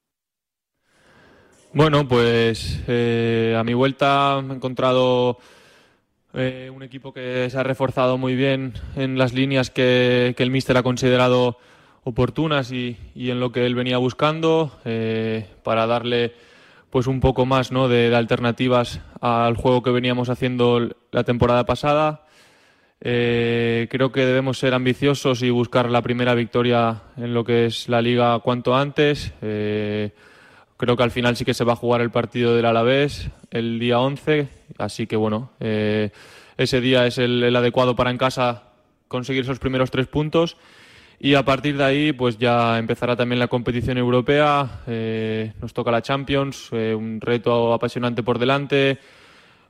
[1.74, 5.38] Bueno, pues eh, a mi vuelta he encontrado
[6.34, 10.76] eh, un equipo que se ha reforzado muy bien en las líneas que, el míster
[10.76, 11.56] ha considerado
[12.04, 16.34] oportunas y, en lo que él venía buscando eh, para darle
[16.90, 17.88] pues un poco más ¿no?
[17.88, 22.26] de, alternativas al juego que veníamos haciendo la temporada pasada.
[23.00, 28.02] creo que debemos ser ambiciosos y buscar la primera victoria en lo que es la
[28.02, 29.32] liga cuanto antes.
[30.82, 33.78] Creo que al final sí que se va a jugar el partido del Alavés el
[33.78, 36.10] día 11, así que bueno, eh,
[36.56, 38.64] ese día es el, adecuado para en casa
[39.06, 40.56] conseguir esos primeros tres puntos.
[41.20, 45.92] Y a partir de ahí pues ya empezará también la competición europea, eh, nos toca
[45.92, 48.98] la Champions, eh, un reto apasionante por delante,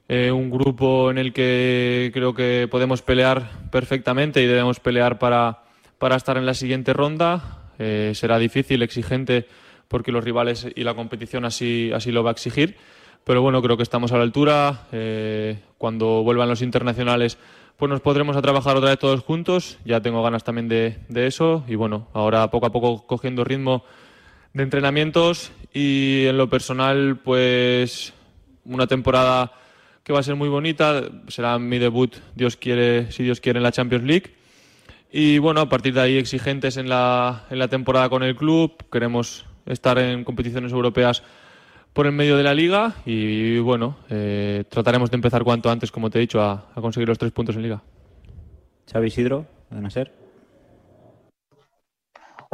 [0.08, 5.64] un grupo en el que creo que podemos pelear perfectamente y debemos pelear para,
[5.98, 9.46] para estar en la siguiente ronda, será difícil, exigente
[9.92, 12.76] porque los rivales y la competición así, así lo va a exigir.
[13.24, 14.88] Pero bueno, creo que estamos a la altura.
[14.90, 17.36] Eh, cuando vuelvan los internacionales,
[17.76, 19.78] pues nos podremos a trabajar otra vez todos juntos.
[19.84, 21.62] Ya tengo ganas también de, eso.
[21.68, 23.84] Y bueno, ahora poco a poco cogiendo ritmo
[24.54, 25.52] de entrenamientos.
[25.74, 28.14] Y en lo personal, pues
[28.64, 29.52] una temporada
[30.04, 31.02] que va a ser muy bonita.
[31.28, 34.32] Será mi debut, Dios quiere, si Dios quiere, en la Champions League.
[35.12, 38.72] Y bueno, a partir de ahí exigentes en la, en la temporada con el club.
[38.90, 41.22] Queremos estar en competiciones europeas
[41.92, 46.10] por el medio de la liga y bueno, eh, trataremos de empezar cuanto antes, como
[46.10, 47.82] te he dicho, a, conseguir los tres puntos en liga.
[48.90, 50.22] Xavi Isidro, de ser?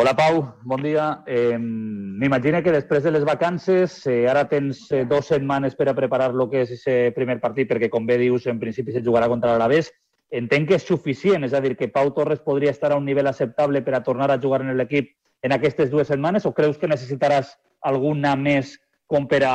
[0.01, 1.25] Hola Pau, bon dia.
[1.27, 5.95] Eh, M'imagino que després de les vacances eh, ara tens eh, dos setmanes per a
[5.95, 9.27] preparar lo que és ese primer partit, perquè com bé dius, en principi se jugarà
[9.27, 9.91] contra l'Alavés.
[10.31, 13.27] Entenc que és suficient, és a dir, que Pau Torres podria estar a un nivell
[13.27, 15.11] acceptable per a tornar a jugar en l'equip
[15.43, 18.77] en aquestes dues setmanes o creus que necessitaràs alguna més
[19.09, 19.55] com per a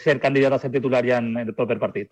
[0.00, 2.10] ser candidat a ser titular ja en el proper partit?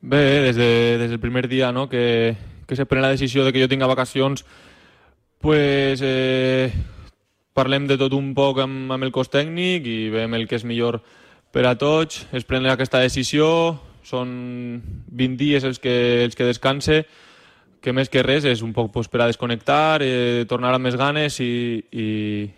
[0.00, 3.52] Bé, des, de, des del primer dia no, que, que se pren la decisió de
[3.52, 4.44] que jo tinga vacacions,
[5.40, 6.70] pues, eh,
[7.56, 10.66] parlem de tot un poc amb, amb el cos tècnic i veiem el que és
[10.68, 11.00] millor
[11.54, 12.26] per a tots.
[12.36, 13.48] Es pren aquesta decisió,
[14.04, 15.96] són 20 dies els que,
[16.26, 17.06] els que descanse,
[17.80, 20.96] que més que res és un poc pues, per a desconnectar, eh, tornar amb més
[20.98, 22.06] ganes i, i,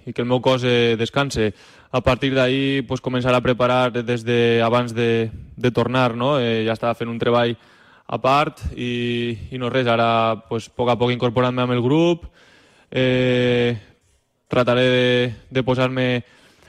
[0.07, 1.53] i que el meu cos eh, descanse.
[1.91, 6.37] A partir d'ahir pues, començar a preparar des de abans de, de tornar, no?
[6.41, 7.57] Eh, ja estava fent un treball
[8.09, 11.85] a part i, i no res, ara pues, a poc a poc incorporant-me amb el
[11.85, 12.25] grup,
[12.91, 13.77] eh,
[14.49, 15.09] trataré de,
[15.51, 16.09] de posar-me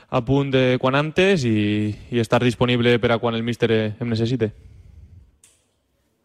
[0.10, 3.86] a punt de quan antes i, i estar disponible per a quan el míster eh,
[4.00, 4.52] em necessite.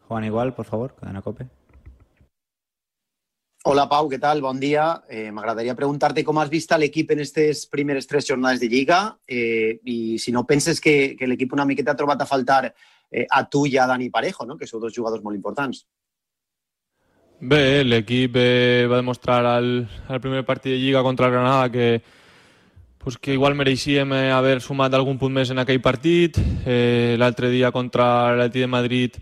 [0.07, 1.47] Juan Igual, por favor, cadena COPE.
[3.67, 4.43] Hola Pau, què tal?
[4.45, 4.83] Bon dia.
[5.09, 9.79] Eh, M'agradaria preguntar-te com has vist l'equip en aquestes primeres tres jornades de Lliga eh,
[9.89, 13.41] i si no penses que, que l'equip una miqueta ha trobat a faltar eh, a
[13.49, 14.53] tu i a Dani Parejo, no?
[14.59, 15.81] que sou dos jugadors molt importants.
[17.41, 19.71] Bé, l'equip eh, va demostrar al,
[20.13, 22.03] al primer partit de Lliga contra el Granada que,
[23.01, 26.37] pues que igual mereixíem eh, haver sumat algun punt més en aquell partit.
[26.69, 29.17] Eh, L'altre dia contra l'Atleti de Madrid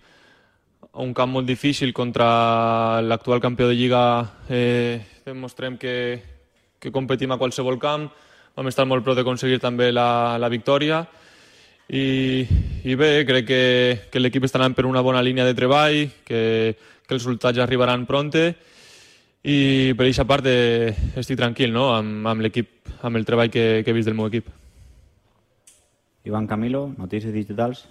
[0.93, 4.03] un camp molt difícil contra l'actual campió de Lliga
[4.49, 6.21] eh, demostrem que,
[6.77, 8.11] que competim a qualsevol camp
[8.53, 11.01] vam estar molt prou d'aconseguir també la, la victòria
[11.89, 12.45] i,
[12.85, 13.63] i bé, crec que,
[14.13, 16.43] que l'equip està anant per una bona línia de treball que,
[16.77, 18.51] que els resultats ja arribaran pronte
[19.43, 21.89] i per aquesta part eh, estic tranquil no?
[21.97, 22.69] amb, amb l'equip,
[23.01, 24.47] amb el treball que, que he vist del meu equip.
[26.23, 27.83] Ivan Camilo, Notícies Digitals.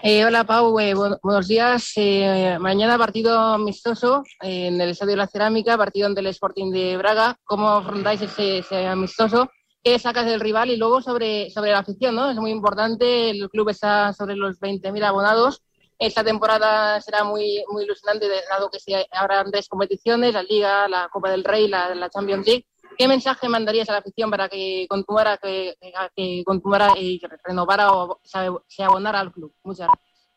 [0.00, 1.90] Eh, hola Pau, eh, buenos días.
[1.96, 6.96] Eh, mañana partido amistoso en el Estadio de la Cerámica, partido ante el Sporting de
[6.96, 7.36] Braga.
[7.42, 9.50] ¿Cómo afrontáis ese, amistoso?
[9.82, 10.70] ¿Qué sacas del rival?
[10.70, 12.30] Y luego sobre, sobre la afición, ¿no?
[12.30, 15.62] Es muy importante, el club está sobre los 20.000 abonados.
[15.98, 18.78] Esta temporada será muy, muy ilusionante, dado que
[19.10, 22.66] habrá tres competiciones, la Liga, la Copa del Rey, la, la Champions League.
[22.98, 28.82] ¿Qué mensaje mandarías a la afición para que continuara, que, continuara y renovara o se
[28.82, 29.54] abonara al club?
[29.62, 30.28] Muchas gracias.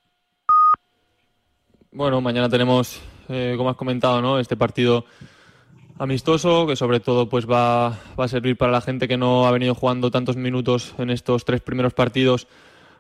[1.92, 4.38] Bueno, mañana tenemos, eh, como has comentado, ¿no?
[4.38, 5.06] este partido
[5.98, 9.52] amistoso que sobre todo pues va, va, a servir para la gente que no ha
[9.52, 12.48] venido jugando tantos minutos en estos tres primeros partidos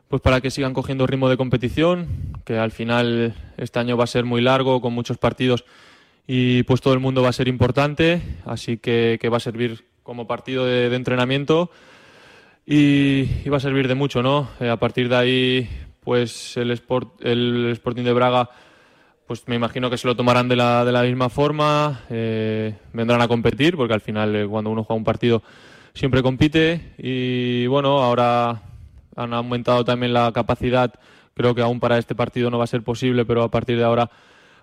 [0.07, 2.07] pues para que sigan cogiendo ritmo de competición
[2.45, 5.65] que al final este año va a ser muy largo con muchos partidos
[6.33, 10.27] y pues todo el mundo va a ser importante, así que, va a servir como
[10.27, 11.71] partido de, entrenamiento
[12.65, 14.47] y, va a servir de mucho, ¿no?
[14.61, 18.49] Eh, a partir de ahí pues el, Sport, el Sporting de Braga
[19.27, 23.21] pues me imagino que se lo tomarán de la, de la misma forma, eh, vendrán
[23.21, 25.43] a competir, porque al final eh, cuando uno juega un partido
[25.93, 28.61] siempre compite y bueno, ahora
[29.17, 30.93] han aumentado también la capacidad,
[31.33, 33.83] creo que aún para este partido no va a ser posible, pero a partir de
[33.83, 34.09] ahora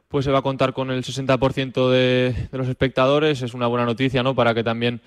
[0.09, 3.85] pues se va a contar con el 60% de, de los espectadores, es una buena
[3.85, 4.35] noticia, ¿no?
[4.35, 5.01] Para que también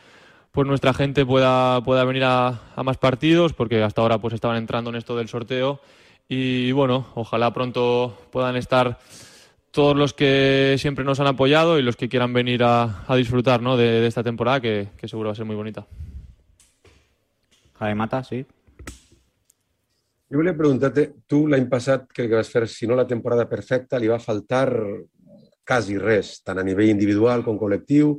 [0.51, 4.89] pues nuestra gente pueda, pueda venir a, más partidos, porque hasta ahora pues estaban entrando
[4.89, 5.81] en esto del sorteo
[6.27, 8.99] y bueno, ojalá pronto puedan estar
[9.71, 13.77] todos los que siempre nos han apoyado y los que quieran venir a, disfrutar ¿no?
[13.77, 15.87] de, esta temporada, que, que, seguro va a ser muy bonita.
[17.79, 18.45] Javi Mata, sí.
[20.31, 23.97] Jo volia preguntar-te, tu l'any passat crec que vas fer, si no la temporada perfecta,
[23.99, 24.69] li va faltar
[25.67, 28.13] quasi res, tant a nivell individual com col·lectiu,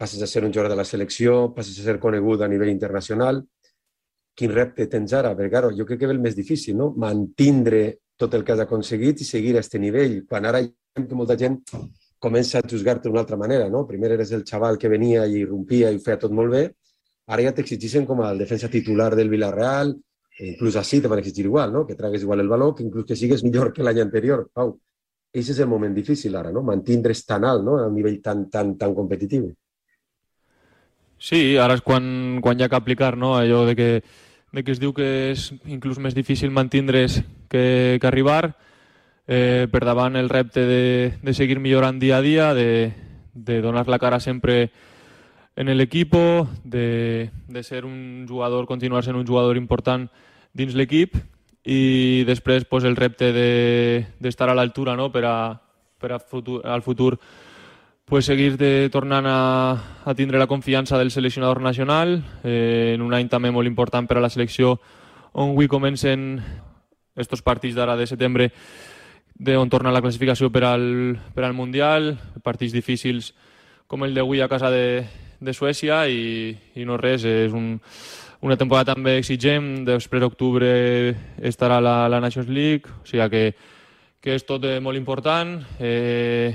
[0.00, 3.42] passes a ser un jugador de la selecció, passes a ser conegut a nivell internacional.
[4.32, 5.34] Quin repte tens ara?
[5.36, 6.94] Perquè, claro, jo crec que ve el més difícil, no?
[6.96, 7.84] Mantindre
[8.16, 11.60] tot el que has aconseguit i seguir a aquest nivell, quan ara que molta gent
[12.18, 13.84] comença a juzgar-te d'una altra manera, no?
[13.86, 16.66] Primer eres el xaval que venia i rompia i ho feia tot molt bé,
[17.28, 19.98] ara ja t'exigeixen com a defensa titular del Villarreal,
[20.46, 21.86] inclús així te van exigir igual, no?
[21.86, 24.46] Que tragues igual el valor, que inclús que sigues millor que l'any anterior.
[24.54, 24.76] Pau,
[25.32, 26.62] ese és el moment difícil ara, no?
[26.62, 27.78] Mantindre's tan alt, no?
[27.78, 29.50] A un nivell tan, tan, tan competitiu.
[31.18, 33.34] Sí, ara és quan, quan hi ha que aplicar, no?
[33.36, 33.90] Allò de que
[34.52, 37.20] de que es diu que és inclús més difícil mantindre's
[37.52, 38.54] que, que arribar,
[39.28, 40.84] eh, per davant el repte de,
[41.20, 42.94] de seguir millorant dia a dia, de,
[43.34, 44.70] de donar la cara sempre
[45.58, 46.14] en l'equip,
[46.64, 50.08] de, de ser un jugador, continuar sent un jugador important
[50.52, 51.16] dins l'equip
[51.68, 55.10] i després pues, el repte d'estar de, a l'altura no?
[55.12, 55.36] per, a,
[55.98, 57.18] per a futur, al futur
[58.08, 59.40] pues seguir de, tornant a,
[60.04, 64.16] a tindre la confiança del seleccionador nacional eh, en un any també molt important per
[64.16, 64.78] a la selecció
[65.32, 66.40] on avui comencen
[67.18, 68.52] estos partits d'ara de setembre
[69.38, 73.34] de on torna la classificació per al, per al Mundial, partits difícils
[73.86, 75.04] com el d'avui a casa de,
[75.40, 77.78] de Suècia i, i no res, és un,
[78.40, 80.68] una temporada també exigent, després d'octubre
[81.42, 83.44] estarà la, la Nations League, o sigui que,
[84.22, 86.54] que és tot molt important, eh,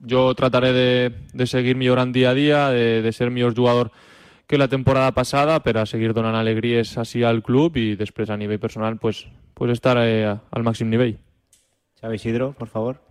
[0.00, 3.90] yo trataré de, de, seguir millorant dia a dia, de, de ser millor jugador
[4.46, 8.36] que la temporada passada per a seguir donant alegries així al club i després a
[8.40, 11.16] nivell personal pues, pues estar eh, al màxim nivell.
[12.00, 13.09] Xavi Isidro, por favor.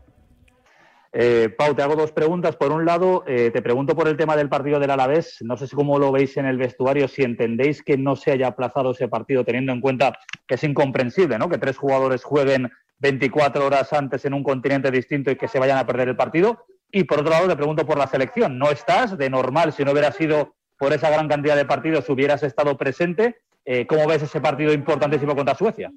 [1.11, 2.55] Eh, Pau, te hago dos preguntas.
[2.55, 5.37] Por un lado, eh, te pregunto por el tema del partido del Alavés.
[5.41, 8.47] No sé si cómo lo veis en el vestuario, si entendéis que no se haya
[8.47, 11.49] aplazado ese partido, teniendo en cuenta que es incomprensible ¿no?
[11.49, 15.77] que tres jugadores jueguen 24 horas antes en un continente distinto y que se vayan
[15.77, 16.65] a perder el partido.
[16.91, 18.57] Y por otro lado, te pregunto por la selección.
[18.57, 22.43] No estás, de normal, si no hubiera sido por esa gran cantidad de partidos, hubieras
[22.43, 23.41] estado presente.
[23.65, 25.91] Eh, ¿Cómo ves ese partido importantísimo contra Suecia?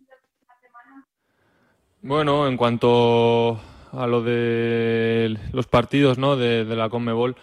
[2.03, 3.61] Bueno, en cuanto
[3.93, 6.37] a lo de los partidos ¿no?
[6.37, 7.37] de, la Conmebol,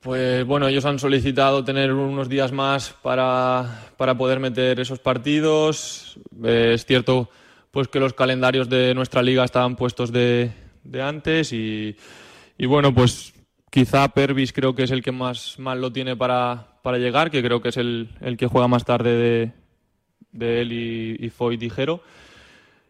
[0.00, 6.18] pues bueno, ellos han solicitado tener unos días más para, para poder meter esos partidos.
[6.42, 7.30] Eh, es cierto
[7.70, 10.52] pues que los calendarios de nuestra liga estaban puestos de,
[10.84, 11.96] de antes y,
[12.56, 13.34] y, bueno, pues
[13.70, 17.42] quizá Pervis creo que es el que más mal lo tiene para, para llegar, que
[17.42, 19.52] creo que es el, el que juega más tarde de,
[20.30, 22.00] de él y, y Foy Dijero.
[22.00, 22.23] Y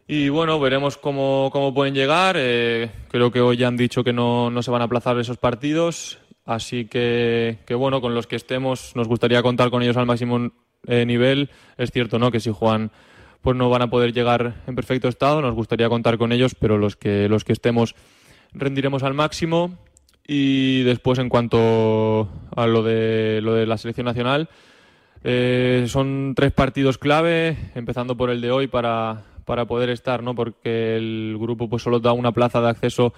[0.07, 2.35] bueno, veremos cómo, cómo pueden llegar.
[2.37, 5.37] Eh, creo que hoy ya han dicho que no, no, se van a aplazar esos
[5.37, 6.19] partidos.
[6.45, 10.51] Así que, que, bueno, con los que estemos, nos gustaría contar con ellos al máximo
[10.85, 11.49] eh, nivel.
[11.77, 12.31] Es cierto, ¿no?
[12.31, 12.91] Que si juegan
[13.45, 15.39] pues no van a poder llegar en perfecto estado.
[15.39, 17.93] Nos gustaría contar con ellos, pero los que, los que estemos
[18.53, 19.77] rendiremos al máximo.
[20.27, 24.49] Y después, en cuanto a lo de, lo de la selección nacional,
[25.23, 30.35] eh, son tres partidos clave, empezando por el de hoy para, para poder estar, ¿no?
[30.35, 33.13] porque el grupo pues, solo da una plaza de acceso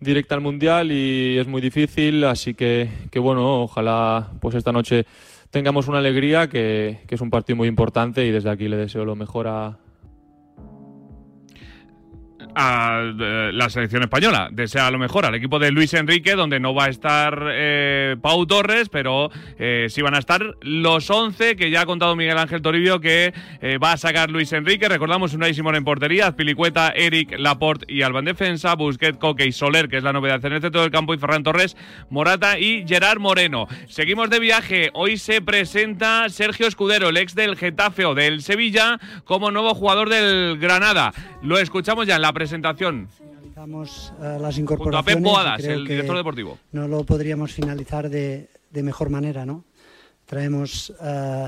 [0.00, 5.06] directa al Mundial y es muy difícil, así que, que bueno, ojalá pues esta noche
[5.50, 9.04] tengamos una alegría, que, que, es un partido muy importante y desde aquí le deseo
[9.04, 9.78] lo mejor a,
[12.54, 14.48] a eh, la selección española.
[14.50, 18.46] Desea lo mejor al equipo de Luis Enrique, donde no va a estar eh, Pau
[18.46, 22.62] Torres, pero eh, sí van a estar los 11 que ya ha contado Miguel Ángel
[22.62, 24.88] Toribio que eh, va a sacar Luis Enrique.
[24.88, 29.52] Recordamos Unai Simón en portería, Pilicueta, Eric, Laporte y Alba en defensa, Busquets, Coque y
[29.52, 31.76] Soler, que es la novedad en el centro del campo, y Ferran Torres,
[32.10, 33.66] Morata y Gerard Moreno.
[33.88, 34.90] Seguimos de viaje.
[34.94, 40.08] Hoy se presenta Sergio Escudero, el ex del Getafe o del Sevilla, como nuevo jugador
[40.08, 41.12] del Granada.
[41.42, 43.06] Lo escuchamos ya en la presentación.
[43.16, 44.74] Finalizamos uh, las incorporaciones.
[44.74, 46.58] Junto a Pep Boadas, el director deportivo.
[46.72, 49.62] No lo podríamos finalizar de, de mejor manera, ¿no?
[50.26, 51.46] Traemos uh,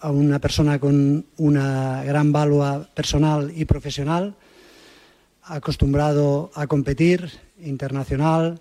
[0.00, 4.34] a una persona con una gran valua personal y profesional,
[5.42, 7.30] acostumbrado a competir,
[7.60, 8.58] internacional,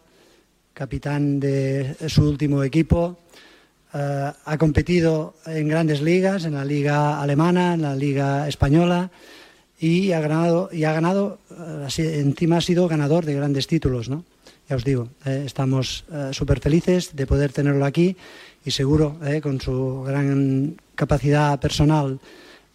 [0.74, 3.18] capitán de su último equipo.
[3.94, 9.10] Eh, ha competido en grandes ligas, en la liga alemana, en la liga española
[9.82, 14.24] y ha ganado, y ha ganado eh, encima ha sido ganador de grandes títulos, ¿no?
[14.70, 18.16] Ya os digo, eh, estamos súper felices de poder tenerlo aquí
[18.64, 22.20] y seguro, con su gran capacidad personal,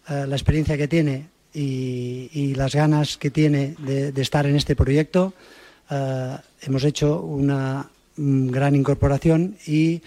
[0.09, 5.33] la experiencia que tiene y, las ganas que tiene de, estar en este proyecto,
[6.61, 10.01] hemos hecho una gran incorporación y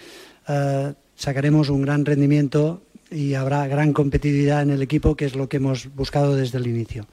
[1.15, 5.57] sacaremos un gran rendimiento y habrá gran competitividad en el equipo, que es lo que
[5.57, 7.05] hemos buscado desde el inicio.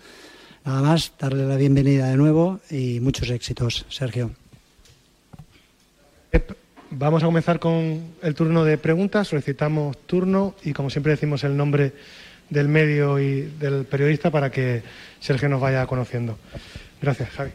[0.65, 4.31] Nada más, darle la bienvenida de nuevo y muchos éxitos, Sergio.
[6.91, 9.29] Vamos a comenzar con el turno de preguntas.
[9.29, 11.93] Solicitamos turno y, como siempre, decimos el nombre
[12.49, 14.83] del medio y del periodista para que
[15.21, 16.39] Sergio nos vaya conociendo.
[17.03, 17.51] Gracias, Javi.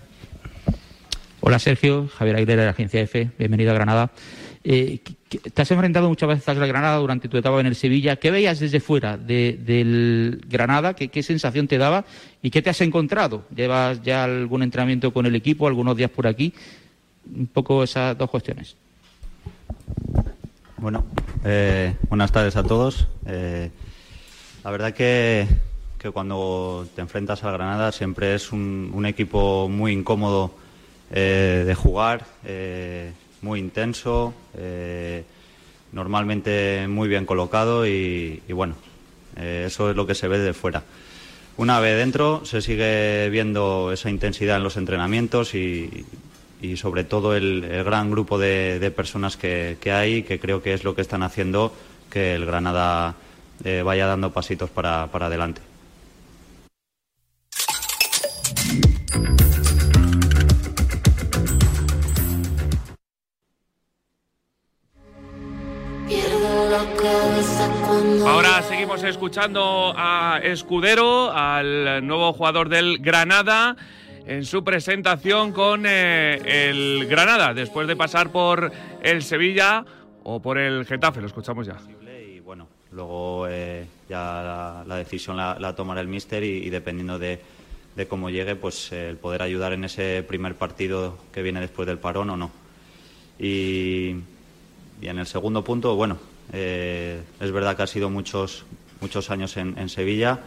[1.45, 4.11] Hola Sergio, Javier Aguilera de la agencia EFE, bienvenido a Granada.
[4.63, 4.99] Eh,
[5.37, 8.15] te has enfrentado muchas veces a Granada durante tu etapa en el Sevilla.
[8.15, 10.93] ¿Qué veías desde fuera del Granada?
[10.95, 12.05] ¿Qué, sensación te daba?
[12.41, 13.45] ¿Y qué te has encontrado?
[13.55, 16.53] ¿Llevas ya algún entrenamiento con el equipo, algunos días por aquí?
[17.35, 18.75] Un poco esas dos cuestiones.
[20.77, 21.05] Bueno,
[21.45, 23.07] eh, buenas tardes a todos.
[23.25, 23.69] Eh,
[24.63, 25.47] la verdad que,
[26.13, 30.63] cuando te enfrentas al Granada siempre es un equipo muy incómodo
[31.15, 33.13] eh, de jugar, eh,
[33.43, 35.23] muy intenso, eh,
[35.91, 38.75] normalmente muy bien colocado y, bueno,
[39.35, 40.83] eso es lo que se ve de fuera.
[41.57, 46.05] Una vez dentro se sigue viendo esa intensidad en los entrenamientos y,
[46.75, 51.01] sobre todo el, gran grupo de, personas que, hay, que creo que es lo que
[51.01, 51.73] están haciendo
[52.09, 53.15] que el Granada
[53.83, 55.72] vaya dando pasitos para adelante.
[69.23, 73.77] Escuchando a Escudero, al nuevo jugador del Granada,
[74.27, 78.69] en su presentación con eh, el Granada, después de pasar por
[79.01, 79.85] el Sevilla
[80.23, 81.21] o por el Getafe.
[81.21, 81.77] Lo escuchamos ya.
[82.21, 87.39] Y bueno, luego eh, ya la, decisión la, tomará el míster y, dependiendo de,
[88.09, 91.97] cómo llegue, pues eh, el poder ayudar en ese primer partido que viene después del
[91.97, 92.51] parón o no.
[93.39, 94.17] Y,
[95.01, 96.19] y en el segundo punto, bueno,
[96.51, 98.65] eh, es verdad que ha sido muchos,
[99.03, 100.39] muchos años en, Sevilla,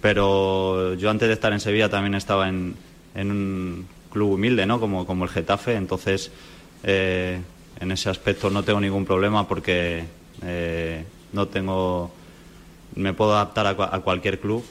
[0.00, 2.76] pero yo antes de estar en Sevilla también estaba en,
[3.14, 4.80] un club humilde, ¿no?
[4.80, 6.32] Como, como el Getafe, entonces
[6.82, 7.38] eh,
[7.78, 10.04] en ese aspecto no tengo ningún problema porque
[10.42, 11.04] eh,
[11.34, 12.10] no tengo,
[12.94, 14.64] me puedo adaptar a, cualquier club.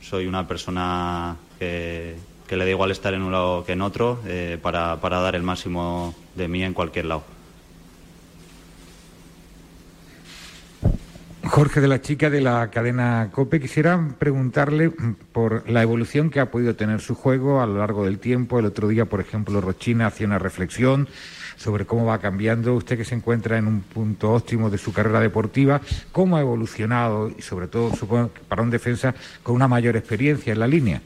[0.00, 2.16] soy una persona que,
[2.48, 4.20] que, le da igual estar en un lado que en otro
[4.62, 7.33] para, para dar el máximo de mí en cualquier lado.
[11.46, 14.90] Jorge de la Chica de la cadena COPE, quisiera preguntarle
[15.32, 18.58] por la evolución que ha podido tener su juego a lo largo del tiempo.
[18.58, 21.08] El otro día, por ejemplo, Rochina hacía una reflexión
[21.56, 22.74] sobre cómo va cambiando.
[22.74, 25.80] Usted que se encuentra en un punto óptimo de su carrera deportiva,
[26.12, 30.60] ¿cómo ha evolucionado y sobre todo, supongo, para un defensa con una mayor experiencia en
[30.60, 31.02] la línea?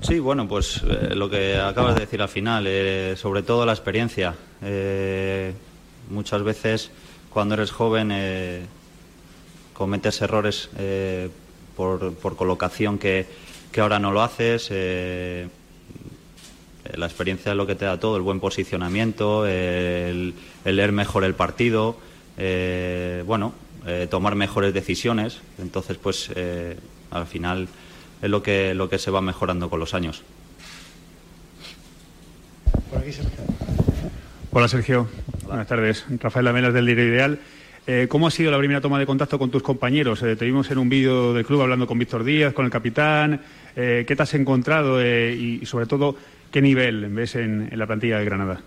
[0.00, 3.72] Sí, bueno, pues eh, lo que acabas de decir al final, eh, sobre todo la
[3.72, 4.34] experiencia.
[4.62, 5.52] Eh,
[6.10, 6.90] muchas veces
[7.34, 8.12] cuando eres joven
[9.74, 11.28] cometes errores eh,
[11.76, 13.26] por, colocación que,
[13.76, 14.68] ahora no lo haces.
[14.70, 15.48] Eh,
[16.94, 21.34] la experiencia es lo que te da todo, el buen posicionamiento, el, leer mejor el
[21.34, 21.96] partido,
[22.38, 23.52] eh, bueno,
[24.10, 25.40] tomar mejores decisiones.
[25.58, 26.30] Entonces, pues
[27.10, 27.68] al final
[28.22, 30.22] es lo que, lo que se va mejorando con los años.
[34.56, 35.08] Hola Sergio,
[35.48, 36.06] buenas tardes.
[36.20, 37.40] Rafael Lamelas del Diario Ideal.
[37.88, 40.22] Eh, ¿Cómo ha sido la primera toma de contacto con tus compañeros?
[40.22, 43.40] Eh, te vimos en un vídeo del club hablando con Víctor Díaz, con el capitán.
[43.74, 46.14] Eh, ¿Qué te has encontrado y, sobre todo,
[46.52, 48.60] qué nivel ves en, la plantilla de Granada?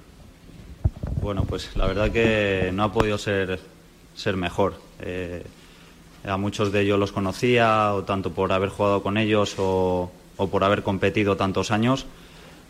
[1.21, 3.57] Bueno, pues la verdad que no ha podido ser,
[4.13, 4.81] ser mejor.
[6.25, 10.11] a muchos de ellos los conocía, o tanto por haber jugado con ellos o
[10.51, 12.07] por haber competido tantos años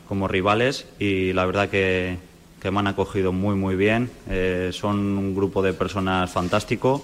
[0.08, 2.20] como rivales, y la verdad que,
[2.68, 4.10] que me han acogido muy, muy bien.
[4.30, 7.02] Eh, son un grupo de personas fantástico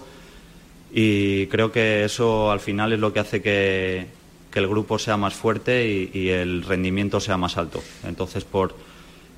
[0.92, 4.08] y creo que eso al final es lo que hace que,
[4.54, 7.82] el grupo sea más fuerte y, el rendimiento sea más alto.
[8.06, 8.76] Entonces, por,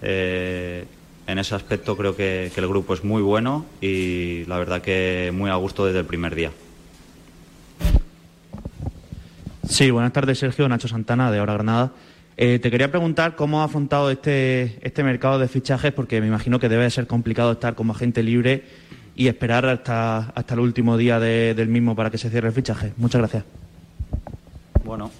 [0.01, 0.86] eh,
[1.28, 5.32] en ese aspecto creo que, que el grupo es muy bueno y la verdad que
[5.32, 6.51] muy a gusto desde el primer día.
[9.69, 10.67] Sí, buenas tardes, Sergio.
[10.67, 11.91] Nacho Santana, de Hora Granada.
[12.38, 16.60] Eh, te quería preguntar cómo has afrontado este, este mercado de fichajes, porque me imagino
[16.60, 18.64] que debe ser complicado estar como agente libre
[19.16, 22.54] y esperar hasta, hasta el último día de- del mismo para que se cierre el
[22.54, 22.92] fichaje.
[22.98, 23.44] Muchas gracias.
[24.84, 25.12] Bueno,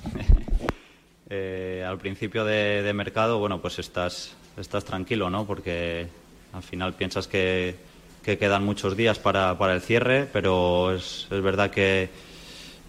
[1.30, 5.46] eh, al principio de, de mercado, bueno, pues estás, estás tranquilo, ¿no?
[5.46, 6.08] Porque
[6.52, 7.76] al final piensas que,
[8.24, 12.10] que quedan muchos días para, para el cierre, pero es, es verdad que,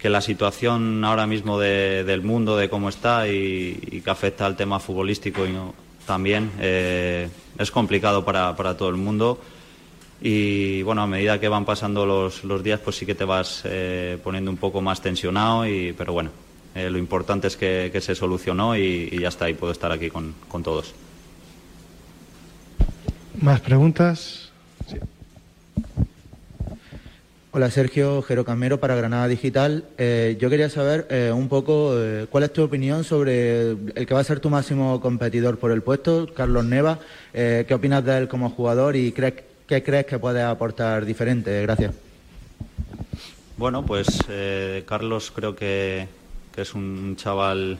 [0.06, 4.54] que la situación ahora mismo de- del mundo, de cómo está y, que afecta al
[4.54, 5.74] tema futbolístico y no-
[6.06, 7.28] también, eh,
[7.58, 9.40] es complicado para, todo el mundo.
[10.22, 14.16] Y bueno, a medida que van pasando los, días, pues sí que te vas eh,
[14.22, 16.30] poniendo un poco más tensionado, y, pero bueno,
[16.76, 20.62] eh, lo importante es que, se solucionó y, ya está, y puedo estar aquí con
[20.62, 20.94] todos.
[23.40, 24.52] ¿Más preguntas?
[27.56, 29.84] Hola Sergio, Jero Camero para Granada Digital.
[29.96, 34.12] Eh, yo quería saber eh, un poco eh, cuál es tu opinión sobre el que
[34.12, 36.98] va a ser tu máximo competidor por el puesto, Carlos Neva.
[37.32, 39.36] ¿Qué opinas de él como jugador y crees,
[39.66, 41.62] qué crees que puede aportar diferente?
[41.62, 41.94] Gracias.
[43.56, 44.06] Bueno, pues
[44.84, 46.08] Carlos creo que,
[46.58, 47.78] es un chaval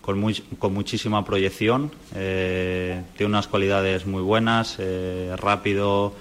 [0.00, 4.78] con, con muchísima proyección, tiene unas cualidades muy buenas,
[5.36, 6.12] rápido,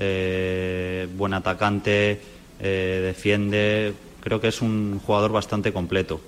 [0.00, 2.20] eh, buen atacante,
[2.60, 6.20] eh, defiende, creo que es un jugador bastante completo.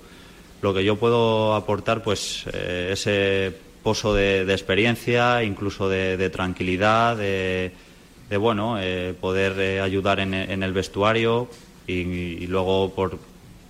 [0.61, 7.71] Lo que yo puedo aportar, pues eh, ese pozo de, experiencia, incluso de, tranquilidad, de,
[8.37, 8.77] bueno,
[9.19, 11.47] poder ayudar en, el vestuario
[11.87, 13.17] y, luego por,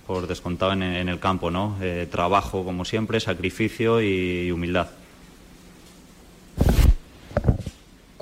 [0.06, 1.78] por descontado en, el campo, ¿no?
[2.10, 4.88] Trabajo como siempre, sacrificio y, humildad.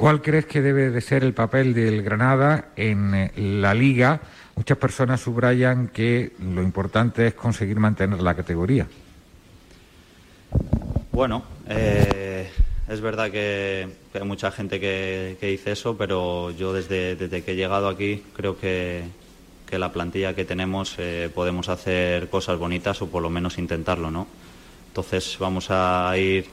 [0.00, 4.18] ¿Cuál crees que debe de ser el papel del Granada en eh, la liga?
[4.56, 8.86] Muchas personas subrayan que lo importante es conseguir mantener la categoría.
[11.12, 12.48] Bueno, eh,
[12.88, 17.52] es verdad que, hay mucha gente que, que dice eso, pero yo desde, desde que
[17.52, 19.02] he llegado aquí creo que,
[19.68, 24.10] que la plantilla que tenemos eh, podemos hacer cosas bonitas o por lo menos intentarlo,
[24.10, 24.26] ¿no?
[24.88, 26.46] Entonces vamos a ir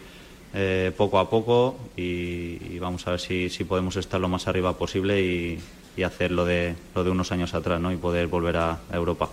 [0.54, 4.48] eh, poco a poco y, y vamos a ver si, si podemos estar lo más
[4.48, 5.60] arriba posible y,
[5.96, 7.92] y hacer lo de, lo de unos años atrás, ¿no?
[7.92, 9.30] Y poder volver a, a Europa.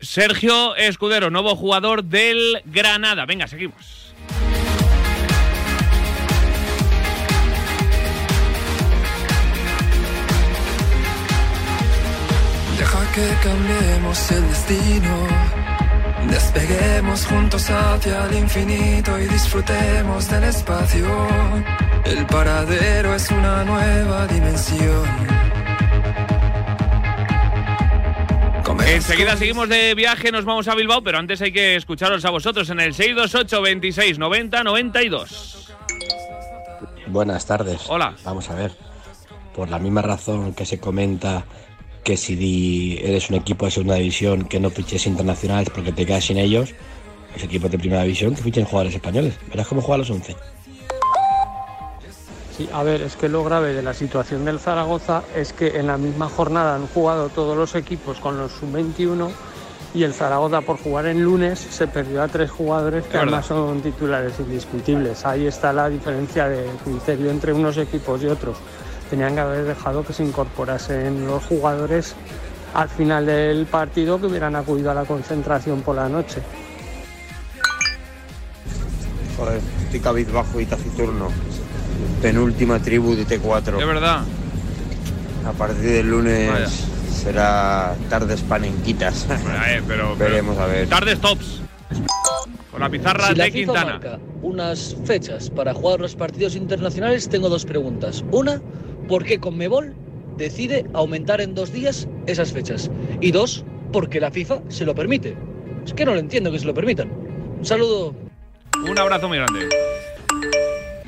[0.00, 3.26] Sergio Escudero, nuevo jugador del Granada.
[3.26, 4.14] Venga, seguimos.
[12.78, 15.59] Deja que cambiemos el destino.
[16.28, 21.06] Despeguemos juntos hacia el infinito y disfrutemos del espacio.
[22.04, 25.40] El paradero es una nueva dimensión.
[28.86, 32.68] Enseguida seguimos de viaje, nos vamos a Bilbao, pero antes hay que escucharos a vosotros
[32.70, 35.72] en el 628 26 90 92.
[37.06, 37.82] Buenas tardes.
[37.88, 38.14] Hola.
[38.24, 38.72] Vamos a ver.
[39.54, 41.44] Por la misma razón que se comenta
[42.04, 46.24] que si eres un equipo de segunda división que no fiches internacionales porque te quedas
[46.24, 46.74] sin ellos,
[47.34, 49.34] los equipos de primera división que fichen jugadores españoles.
[49.48, 50.36] Verás cómo juegan los 11.
[52.56, 55.86] Sí, a ver, es que lo grave de la situación del Zaragoza es que en
[55.86, 59.30] la misma jornada han jugado todos los equipos con los sub-21
[59.94, 63.80] y el Zaragoza por jugar en lunes se perdió a tres jugadores que además son
[63.80, 65.24] titulares indiscutibles.
[65.24, 68.56] Ahí está la diferencia de criterio entre unos equipos y otros.
[69.10, 72.14] Tenían que haber dejado que se incorporasen los jugadores
[72.74, 76.40] al final del partido que hubieran acudido a la concentración por la noche.
[79.36, 81.28] Joder, estoy cabizbajo y taciturno.
[82.22, 83.78] Penúltima tribu de T4.
[83.78, 84.22] De verdad.
[85.46, 86.68] A partir del lunes Vaya.
[87.12, 89.26] será tardes panenquitas.
[89.68, 90.88] Eh, pero, Veremos a ver.
[90.88, 91.62] Tardes tops.
[92.70, 93.92] Con la pizarra Si la de FIFA Quintana.
[93.92, 98.24] marca unas fechas para jugar los partidos internacionales, tengo dos preguntas.
[98.30, 98.60] Una,
[99.10, 99.92] ¿por qué Conmebol
[100.36, 102.88] decide aumentar en dos días esas fechas?
[103.20, 105.36] Y dos, ¿por qué la FIFA se lo permite?
[105.84, 107.10] Es que no lo entiendo que se lo permitan.
[107.58, 108.14] Un saludo.
[108.88, 109.68] Un abrazo muy grande.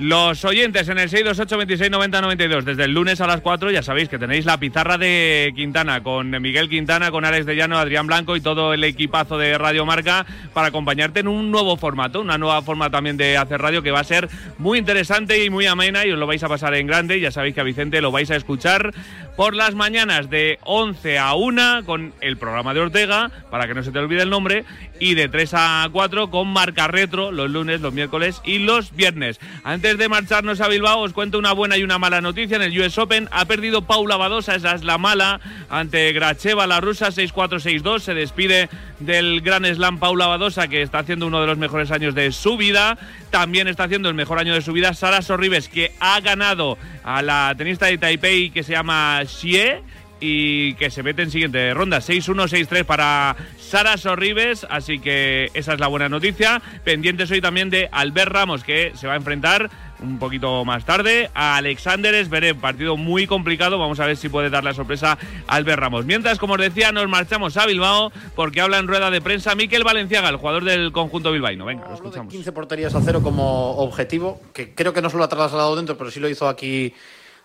[0.02, 3.84] Los oyentes en el 628 26 90 92 desde el lunes a las 4 ya
[3.84, 8.08] sabéis que tenéis la pizarra de Quintana con Miguel Quintana, con Alex de Llano, Adrián
[8.08, 12.36] Blanco y todo el equipazo de Radio Marca para acompañarte en un nuevo formato, una
[12.36, 14.28] nueva forma también de hacer radio que va a ser
[14.58, 17.20] muy interesante y muy amena y os lo vais a pasar en grande.
[17.20, 18.92] Ya sabéis que a Vicente lo vais a escuchar
[19.36, 23.82] por las mañanas de 11 a 1 con el programa de Ortega, para que no
[23.82, 24.64] se te olvide el nombre,
[25.00, 29.40] y de 3 a 4 con Marca Retro los lunes, los miércoles y los viernes.
[29.64, 32.56] Antes de marcharnos a Bilbao, os cuento una buena y una mala noticia.
[32.56, 36.80] En el US Open ha perdido Paula Badosa, esa es la mala, ante Gracheva, la
[36.80, 38.00] rusa, 6-4-6-2.
[38.00, 38.68] Se despide
[39.02, 42.56] del Gran Slam Paula Badosa, que está haciendo uno de los mejores años de su
[42.56, 42.98] vida.
[43.30, 47.22] También está haciendo el mejor año de su vida Sara Sorribes, que ha ganado a
[47.22, 49.82] la tenista de Taipei que se llama Xie
[50.24, 51.98] y que se mete en siguiente ronda.
[51.98, 56.62] 6-1-6-3 para Sara Sorribes, así que esa es la buena noticia.
[56.84, 59.68] Pendientes hoy también de Albert Ramos, que se va a enfrentar
[60.00, 64.48] un poquito más tarde a Alexander Zverev, partido muy complicado, vamos a ver si puede
[64.48, 65.18] dar la sorpresa
[65.48, 66.04] Albert Ramos.
[66.04, 69.82] Mientras, como os decía, nos marchamos a Bilbao porque habla en rueda de prensa Miquel
[69.82, 71.64] Valenciaga, el jugador del conjunto bilbaíno.
[71.64, 72.32] Venga, lo escuchamos.
[72.32, 76.12] 15 porterías a cero como objetivo, que creo que no solo ha trasladado dentro, pero
[76.12, 76.94] sí lo hizo aquí,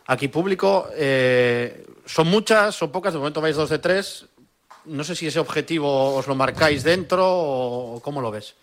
[0.05, 0.89] aquí público.
[0.95, 4.25] Eh, son muchas, son pocas, de momento vais dos de tres.
[4.85, 8.55] No sé si ese objetivo os lo marcáis dentro o cómo lo ves.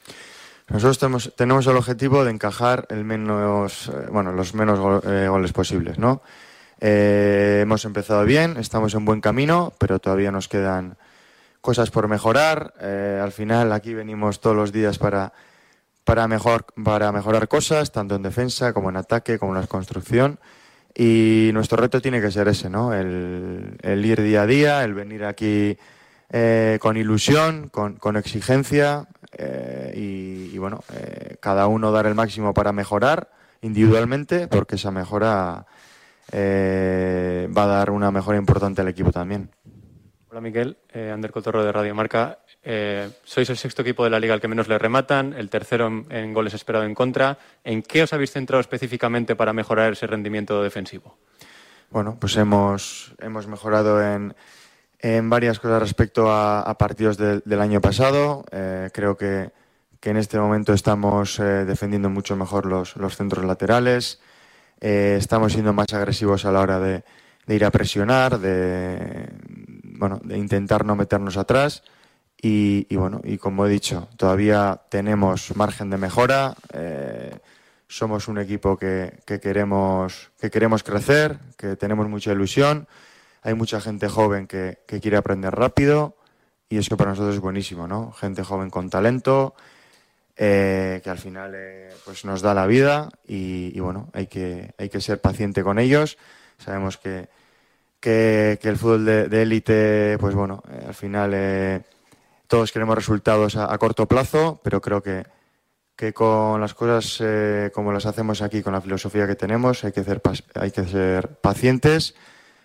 [0.68, 5.28] Nosotros tenemos, tenemos el objetivo de encajar el menos, eh, bueno, los menos go- eh,
[5.28, 6.22] goles posibles, ¿no?
[6.80, 10.96] Eh, hemos empezado bien, estamos en buen camino, pero todavía nos quedan
[11.60, 12.72] cosas por mejorar.
[12.80, 15.34] Eh, al final aquí venimos todos los días para,
[16.04, 20.38] para, mejor, para mejorar cosas, tanto en defensa como en ataque, como en la construcción.
[20.96, 22.94] Y nuestro reto tiene que ser ese, ¿no?
[22.94, 25.76] El, ir día a día, el venir aquí
[26.30, 32.72] eh, con ilusión, con, exigencia eh, y, bueno, eh, cada uno dar el máximo para
[32.72, 33.30] mejorar
[33.62, 35.66] individualmente, porque esa mejora
[36.32, 39.50] va a dar una mejora importante al equipo también.
[40.34, 42.40] Hola Miguel, eh, Ander Cotorro de Radio Marca.
[42.60, 45.86] Eh, sois el sexto equipo de la liga al que menos le rematan, el tercero
[45.86, 47.38] en, goles esperado en contra.
[47.62, 51.16] ¿En qué os habéis centrado específicamente para mejorar ese rendimiento defensivo?
[51.88, 54.34] Bueno, pues hemos, hemos mejorado en,
[54.98, 58.44] en varias cosas respecto a, partidos del- año pasado.
[58.50, 59.52] Eh, creo que,
[60.00, 64.20] que en este momento estamos defendiendo mucho mejor los, los centros laterales.
[64.80, 67.04] Estamos siendo más agresivos a la hora de,
[67.46, 69.28] de ir a presionar, de,
[70.04, 71.82] bueno, de intentar no meternos atrás.
[72.40, 76.54] Y, bueno, y como he dicho, todavía tenemos margen de mejora.
[76.74, 77.38] eh,
[77.88, 82.86] somos un equipo que, que queremos, que queremos crecer, que tenemos mucha ilusión.
[83.42, 86.16] Hay mucha gente joven que, que quiere aprender rápido
[86.68, 88.12] y eso para nosotros es buenísimo, ¿no?
[88.12, 89.54] Gente joven con talento,
[90.36, 94.74] eh, que al final eh, pues nos da la vida y, y bueno, hay que,
[94.76, 96.18] hay que ser paciente con ellos.
[96.58, 97.28] Sabemos que,
[98.04, 101.80] que, que el fútbol de élite, pues bueno, eh, al final eh,
[102.46, 105.24] todos queremos resultados a, a corto plazo, pero creo que,
[105.96, 109.92] que con las cosas eh, como las hacemos aquí, con la filosofía que tenemos, hay
[109.92, 110.20] que ser,
[110.54, 112.14] hay que ser pacientes,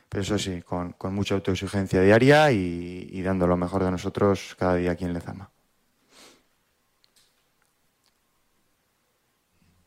[0.09, 4.57] pero eso sí, con, con mucha autoexigencia diaria y, y dando lo mejor de nosotros
[4.59, 5.51] cada día aquí en Lezama.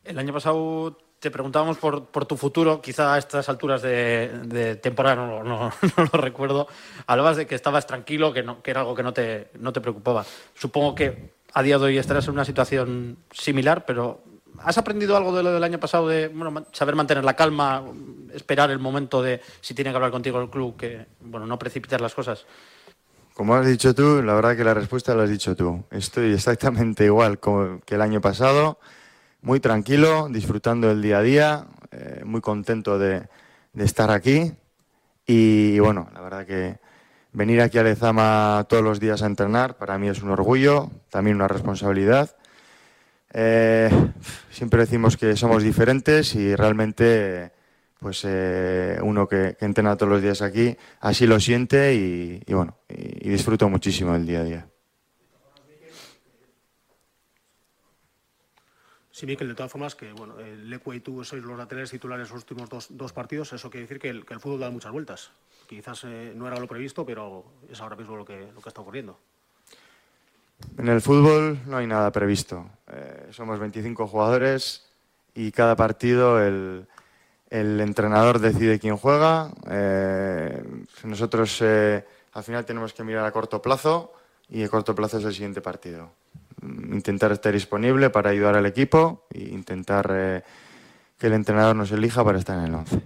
[0.02, 4.74] El año pasado te preguntábamos por, por tu futuro, quizá a estas alturas de, de
[4.74, 6.66] temporada no, no- no lo recuerdo.
[7.06, 9.80] Hablabas de que estabas tranquilo, que, no- que era algo que no te, no te
[9.80, 10.26] preocupaba.
[10.54, 14.20] Supongo que a día de hoy estarás en una situación similar, pero
[14.64, 17.84] ¿has aprendido algo de lo del año pasado de bueno, saber mantener la calma,
[18.34, 22.00] esperar el momento de si tiene que hablar contigo el club, que bueno, no precipitar
[22.00, 22.46] las cosas?
[23.34, 25.84] Como has dicho tú, la verdad que la respuesta la has dicho tú.
[25.92, 27.38] Estoy exactamente igual
[27.86, 28.78] que el año pasado,
[29.42, 33.28] muy tranquilo, disfrutando del día a día, eh, muy contento de,
[33.76, 34.52] estar aquí
[35.26, 36.78] y, bueno, la verdad que
[37.32, 41.36] venir aquí a Lezama todos los días a entrenar para mí es un orgullo, también
[41.36, 42.36] una responsabilidad.
[43.32, 43.90] Eh,
[44.50, 47.52] siempre decimos que somos diferentes y realmente
[47.98, 53.30] pues eh, uno que, entrena todos los días aquí así lo siente y, bueno, y,
[53.30, 54.71] disfruto muchísimo del día a día.
[59.22, 62.28] Sí, Miquel, de todas formas, que bueno, el Lecue y tú sois los laterales titulares
[62.28, 65.30] los últimos dos, dos partidos, eso quiere decir que el, el fútbol da muchas vueltas.
[65.68, 68.80] Quizás eh, no era lo previsto, pero es ahora mismo lo que, lo que está
[68.80, 69.16] ocurriendo.
[70.76, 72.68] En el fútbol no hay nada previsto.
[72.92, 74.90] Eh, somos 25 jugadores
[75.36, 76.88] y cada partido el,
[77.48, 79.52] el entrenador decide quién juega.
[79.70, 80.64] Eh,
[81.04, 84.14] nosotros al final tenemos que mirar a corto plazo
[84.48, 86.10] y a corto plazo es el siguiente partido.
[86.62, 90.42] Mm, Intentar estar disponible para ayudar al equipo e intentar eh,
[91.18, 93.00] que el entrenador nos elija para estar en el 11.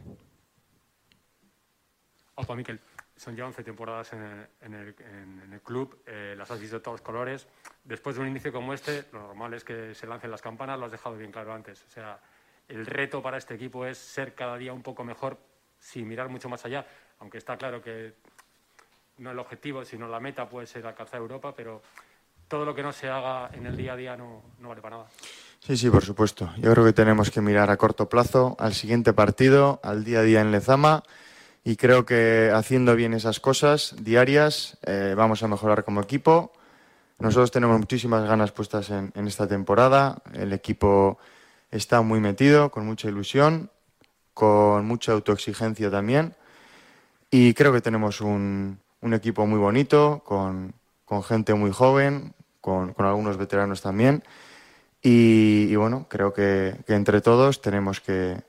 [2.35, 2.79] Opa, Miquel,
[3.17, 7.47] son ya 11 temporadas en el, club, eh, las has visto de todos colores.
[7.83, 10.85] Después de un inicio como este, lo normal es que se lancen las campanas, lo
[10.85, 11.83] has dejado bien claro antes.
[11.89, 12.21] O sea,
[12.69, 15.39] el reto para este equipo es ser cada día un poco mejor,
[15.79, 16.87] sin mirar mucho más allá,
[17.21, 18.15] aunque está claro que
[19.19, 21.81] no el objetivo, sino la meta puede ser alcanzar Europa, pero
[22.49, 24.97] todo lo que no se haga en el día a día no, no vale para
[24.97, 25.09] nada.
[25.61, 26.51] Sí, sí, por supuesto.
[26.59, 30.23] Yo creo que tenemos que mirar a corto plazo al siguiente partido, al día a
[30.23, 31.03] día en Lezama
[31.65, 36.53] y creo que haciendo bien esas cosas diarias eh, vamos a mejorar como equipo.
[37.19, 40.19] Nosotros tenemos muchísimas ganas puestas en, en, esta temporada.
[40.33, 41.19] El equipo
[41.73, 43.71] está muy metido, con mucha ilusión,
[44.35, 46.37] con mucha autoexigencia también.
[47.33, 50.73] Y creo que tenemos un, un equipo muy bonito, con,
[51.05, 52.35] con gente muy joven,
[52.67, 54.25] con, algunos veteranos también.
[55.01, 58.43] Y, bueno, creo que, entre todos tenemos que,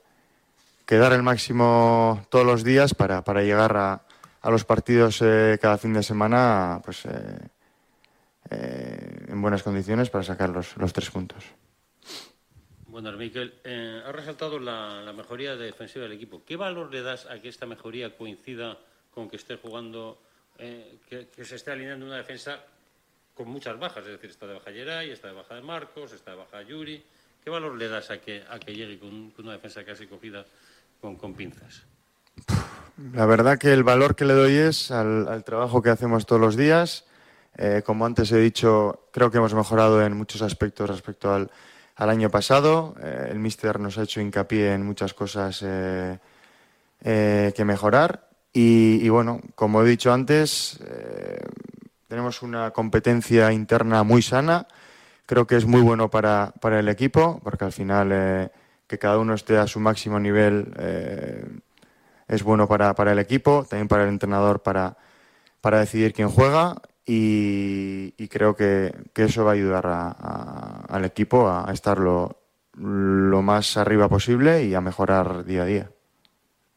[0.88, 4.02] dar el máximo todos los días para, llegar a,
[4.50, 7.10] los partidos eh, cada fin de semana pues, eh,
[8.50, 11.44] eh, en buenas condiciones para sacar los, tres puntos.
[12.88, 13.54] Bueno, Miquel,
[14.04, 16.42] ha resaltado la, la, mejoría defensiva del equipo.
[16.44, 18.78] ¿Qué valor le das a que esta mejoría coincida
[19.14, 20.18] con que esté jugando,
[20.56, 22.64] que, se esté alineando una defensa
[23.38, 24.04] con muchas bajas?
[24.04, 27.02] Es decir, está de baja Geray, está de baja de Marcos, está de baja Yuri.
[27.42, 30.44] ¿Qué valor le das a que, a que llegue con, con una defensa casi cogida
[31.00, 31.84] con, con, pinzas?
[33.14, 36.40] La verdad que el valor que le doy es al, al trabajo que hacemos todos
[36.40, 37.06] los días.
[37.56, 41.48] Eh, como antes he dicho, creo que hemos mejorado en muchos aspectos respecto al,
[41.94, 42.96] al año pasado.
[43.00, 46.18] Eh, el míster nos ha hecho hincapié en muchas cosas eh,
[47.02, 48.28] eh, que mejorar.
[48.52, 51.38] Y, y, bueno, como he dicho antes, eh,
[52.08, 54.66] tenemos una competencia interna muy sana.
[55.26, 58.50] Creo que es muy bueno para, para el equipo, porque al final eh,
[58.86, 60.72] que cada uno esté a su máximo nivel
[62.26, 64.96] es bueno para, para, el equipo, también para el entrenador para,
[65.60, 71.72] para decidir quién juega y, creo que, que, eso va a ayudar al equipo a,
[71.72, 72.36] estar lo,
[72.74, 75.90] más arriba posible y a mejorar día a día.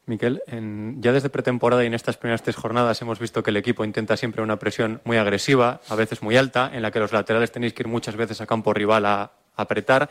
[0.08, 3.58] Miquel, en, ya desde pretemporada y en estas primeras tres jornadas hemos visto que el
[3.58, 7.12] equipo intenta siempre una presión muy agresiva, a veces muy alta, en la que los
[7.12, 10.10] laterales tenéis que ir muchas veces a campo rival a, apretar.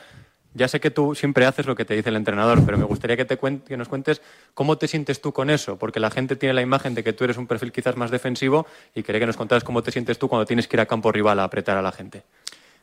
[0.54, 3.16] Ya sé que tú siempre haces lo que te dice el entrenador, pero me gustaría
[3.16, 4.20] que, te que nos cuentes
[4.54, 7.24] cómo te sientes tú con eso, porque la gente tiene la imagen de que tú
[7.24, 10.28] eres un perfil quizás más defensivo y quería que nos contaras cómo te sientes tú
[10.28, 12.24] cuando tienes que ir a campo rival a apretar a la gente.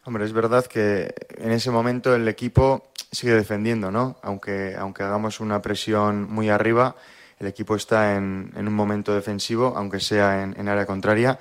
[0.08, 4.16] Hombre, es verdad que en ese momento el equipo sigue defendiendo, ¿no?
[4.22, 6.96] Aunque, aunque hagamos una presión muy arriba,
[7.40, 11.38] el equipo está en, en un momento defensivo, aunque sea en, en área contraria.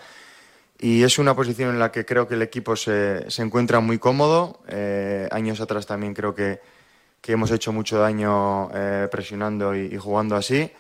[0.81, 4.01] Y es una posición en la que creo que el equipo se, se encuentra muy
[4.01, 4.59] cómodo.
[4.67, 6.59] Eh, años atrás también creo que,
[7.21, 10.73] que hemos hecho mucho daño eh, presionando y, y, jugando así.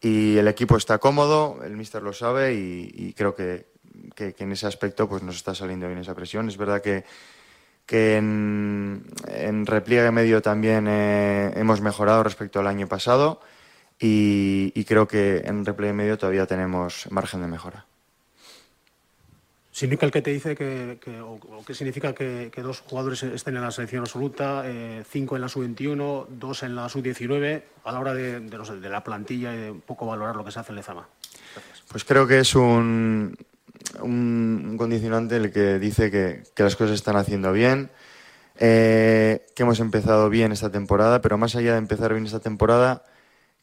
[0.00, 3.73] Y el equipo está cómodo, el míster lo sabe y, y creo que,
[4.14, 6.48] que, que, en ese aspecto pues nos está saliendo bien esa presión.
[6.48, 7.04] Es verdad que,
[7.86, 13.40] que en, en repliegue medio también eh, hemos mejorado respecto al año pasado
[13.98, 17.86] y, y creo que en repliegue medio todavía tenemos margen de mejora.
[19.74, 23.24] ¿Significa el que te dice que, que o, o, qué significa que, que, dos jugadores
[23.24, 27.90] estén en la selección absoluta, eh, cinco en la sub-21, dos en la sub-19, a
[27.90, 30.44] la hora de, de, no sé, de, la plantilla y de un poco valorar lo
[30.44, 31.08] que se hace en Lezama?
[31.54, 31.82] Gracias.
[31.88, 33.36] Pues creo que es un,
[34.02, 37.90] un, condicionante el que dice que, las cosas están haciendo bien,
[38.58, 43.04] eh, que hemos empezado bien esta temporada, pero más allá de empezar bien esta temporada,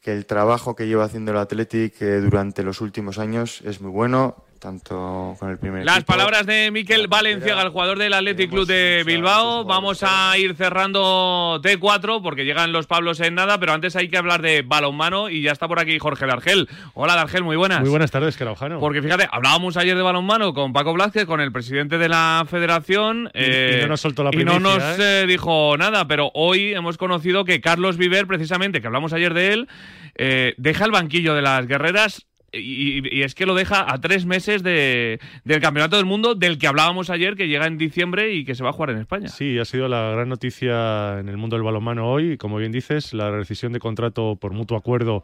[0.01, 3.91] que el trabajo que lleva haciendo el Athletic eh, durante los últimos años es muy
[3.91, 6.13] bueno, tanto con el primer Las equipo.
[6.13, 9.65] palabras de Miquel Valenciaga, el jugador del Athletic Club de Bilbao.
[9.65, 14.17] Vamos a ir cerrando T4 porque llegan los Pablos en nada, pero antes hay que
[14.17, 16.69] hablar de balonmano y ya está por aquí Jorge Dargel.
[16.93, 17.81] Hola Dargel, muy buenas.
[17.81, 18.79] Muy buenas tardes, Queraujano.
[18.79, 23.31] Porque fíjate, hablábamos ayer de balonmano con Paco Blázquez, con el presidente de la federación.
[23.33, 25.23] Y, eh, y no nos soltó la primicia, Y no nos ¿eh?
[25.23, 29.53] eh, dijo nada, pero hoy hemos conocido que Carlos Viver, precisamente, que hablamos ayer de
[29.53, 29.67] él,
[30.15, 34.25] eh, deja el banquillo de las guerreras y, y, es que lo deja a tres
[34.25, 38.43] meses de, del Campeonato del Mundo, del que hablábamos ayer, que llega en diciembre y
[38.43, 39.29] que se va a jugar en España.
[39.29, 42.37] Sí, ha sido la gran noticia en el mundo del balonmano hoy.
[42.37, 45.23] Como bien dices, la rescisión de contrato por mutuo acuerdo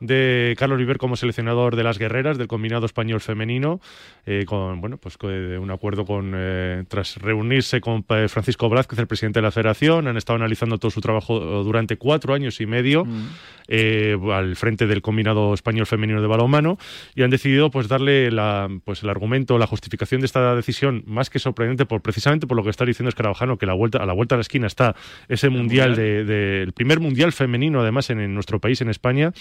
[0.00, 3.80] de Carlos Viver como seleccionador de las guerreras del combinado español femenino,
[4.26, 9.06] eh, con bueno, pues un acuerdo con eh, tras reunirse con eh, Francisco Blázquez, el
[9.06, 13.04] presidente de la Federación, han estado analizando todo su trabajo durante cuatro años y medio
[13.04, 13.28] mm.
[13.68, 16.78] Al frente del combinado español femenino de balonmano
[17.14, 21.30] y han decidido pues darle la, pues el argumento, la justificación de esta decisión más
[21.30, 24.12] que sorprendente por precisamente por lo que está diciendo Escarabajano, que la vuelta, a la
[24.12, 24.96] vuelta a la esquina está
[25.28, 25.96] ese mundial, mundial.
[25.96, 29.32] De, de, el primer mundial femenino además en, en nuestro país, en España,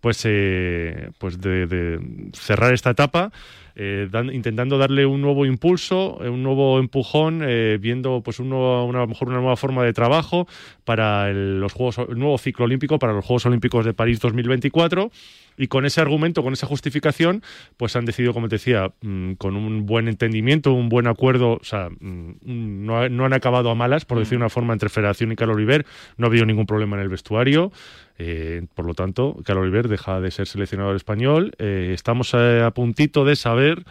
[0.00, 2.00] pues, eh, pues de, de
[2.32, 3.32] cerrar esta etapa
[3.76, 8.48] eh, dan- intentando darle un nuevo impulso, eh, un nuevo empujón, eh, viendo pues un
[8.48, 10.48] nuevo- una, a lo mejor una nueva forma de trabajo
[10.84, 15.10] para el, los Juegos, el nuevo ciclo olímpico, para los Juegos Olímpicos de París 2024.
[15.58, 17.42] Y con ese argumento, con esa justificación,
[17.78, 21.64] pues han decidido, como te decía, mm, con un buen entendimiento, un buen acuerdo, o
[21.64, 25.36] sea, mm, no, no han acabado a malas, por decir una forma, entre Federación y
[25.36, 25.86] Carlos Oliver.
[26.18, 27.72] No ha habido ningún problema en el vestuario.
[28.18, 31.52] Eh, por lo tanto, Carlos Oliver deja de ser seleccionador español.
[31.58, 33.84] Eh, estamos eh, a puntito de saber.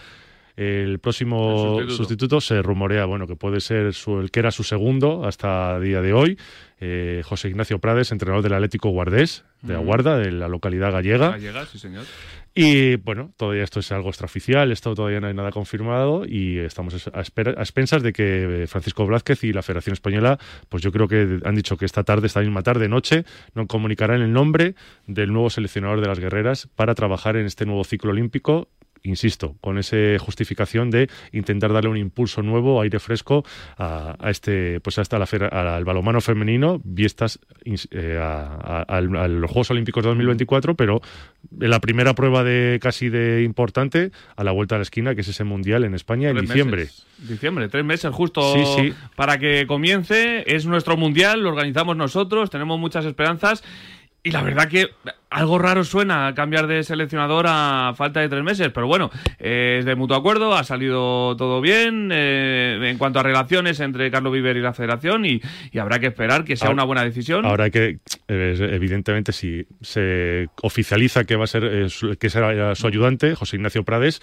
[0.57, 1.95] El próximo El sustituto.
[1.97, 2.41] sustituto.
[2.41, 6.13] se rumorea, bueno, que puede ser su- el que era su segundo hasta día de
[6.13, 6.39] hoy,
[6.79, 9.75] eh, José Ignacio Prades, entrenador del Atlético Guardés, de.
[9.75, 11.31] Aguarda, de la localidad gallega.
[11.31, 12.05] Gallega, sí, señor.
[12.57, 17.09] Y bueno, todavía esto es algo extraoficial, esto todavía no hay nada confirmado y estamos
[17.13, 20.39] a, expensas de que eh, Francisco Blázquez y la Federación Española,
[20.69, 23.25] pues yo creo que han dicho que esta tarde, esta misma tarde, noche,
[23.55, 24.75] nos comunicarán el nombre
[25.05, 28.69] del nuevo seleccionador de las guerreras para trabajar en este nuevo ciclo olímpico.
[29.05, 33.45] Insisto, con esa justificación de intentar darle un impulso nuevo, aire fresco
[33.77, 37.39] a, a este, pues hasta la, al balomano femenino, vistas
[37.91, 41.01] eh, a, a- al- a los Juegos Olímpicos de 2024, pero
[41.61, 45.21] en la primera prueba de casi de importante a la vuelta a la esquina, que
[45.21, 46.81] es ese mundial en España en diciembre.
[46.85, 47.05] meses.
[47.19, 48.93] Diciembre, tres meses justo Sí, sí.
[49.15, 50.43] para que comience.
[50.53, 53.63] Es nuestro mundial, lo organizamos nosotros, tenemos muchas esperanzas.
[54.23, 54.87] Y la verdad que
[55.35, 59.85] algo raro suena cambiar de seleccionador a falta de tres meses, pero bueno, eh, es
[59.85, 64.55] de mutuo acuerdo, ha salido todo bien eh, en cuanto a relaciones entre Carlos Viver
[64.57, 67.45] y la federación y, y habrá que esperar que sea Ahora- una buena decisión.
[67.45, 72.87] Ahora que, evidentemente, si se oficializa que va a ser eh, su- que será su
[72.87, 74.21] ayudante, José Ignacio Prades,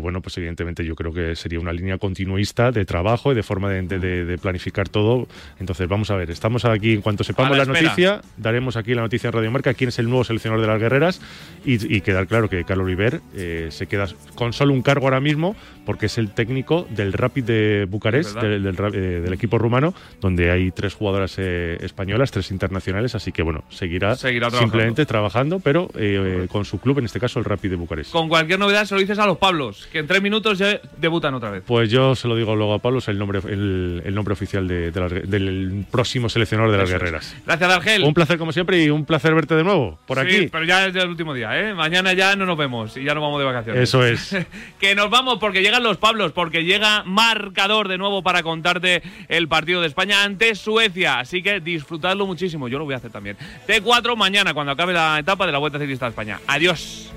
[0.00, 3.70] bueno, pues evidentemente yo creo que sería una línea continuista de trabajo y de forma
[3.70, 5.28] de, de- de planificar todo.
[5.60, 9.02] Entonces, vamos a ver, estamos aquí, en cuanto sepamos la, la noticia, daremos aquí la
[9.02, 11.20] noticia en Radio Marca, quién es el nuevo seleccionador de las guerreras
[11.64, 15.20] y, y quedar claro que Carlos Oliver eh, se queda con solo un cargo ahora
[15.20, 15.54] mismo
[15.86, 19.94] porque es el técnico del Rapid de Bucarest, Es del, del eh, del equipo rumano,
[20.20, 24.60] donde hay tres jugadoras eh, españolas, tres internacionales, así que bueno, seguirá, Seguirá trabajando.
[24.72, 28.12] simplemente trabajando, pero eh, con su club, en este caso el Rapid de Bucarest.
[28.12, 31.34] Con cualquier novedad se lo dices a los Pablos, que en tres minutos ya debutan
[31.34, 31.64] otra vez.
[31.66, 34.66] Pues yo se lo digo luego a Pablo, es el nombre, el, el nombre oficial
[34.68, 37.02] de, de las del próximo seleccionador de las Eso es.
[37.02, 37.36] guerreras.
[37.44, 38.04] Gracias, Argel.
[38.04, 40.48] Un placer como siempre y un placer verte de nuevo por Sí, aquí.
[40.50, 41.74] pero ya es el último día, ¿eh?
[41.74, 43.82] Mañana ya no nos vemos y ya nos vamos de vacaciones.
[43.82, 44.36] Eso es.
[44.80, 49.48] que nos vamos porque llegan los Pablos, porque llega marcador de nuevo para contarte el
[49.48, 51.18] partido de España ante Suecia.
[51.20, 52.68] Así que disfrutadlo muchísimo.
[52.68, 53.36] Yo lo voy a hacer también.
[53.66, 56.40] T4 mañana cuando acabe la etapa de la Vuelta Ciclista de España.
[56.46, 57.08] Adiós.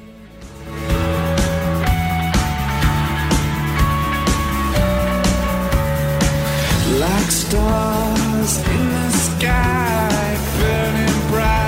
[7.00, 11.65] Like stars in the sky, burning bright,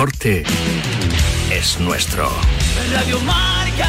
[0.00, 0.44] deporte
[1.52, 2.26] es nuestro.
[2.90, 3.86] Radio Marca.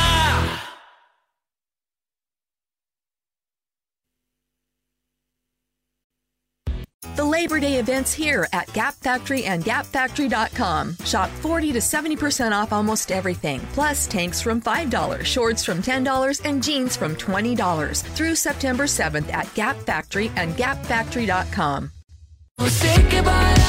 [7.16, 10.98] The Labor Day events here at Gap Factory and GapFactory.com.
[11.06, 16.64] Shop 40 to 70% off almost everything, plus tanks from $5, shorts from $10, and
[16.64, 21.92] jeans from $20 through September 7th at Gap Factory and GapFactory.com.
[22.60, 23.61] Sé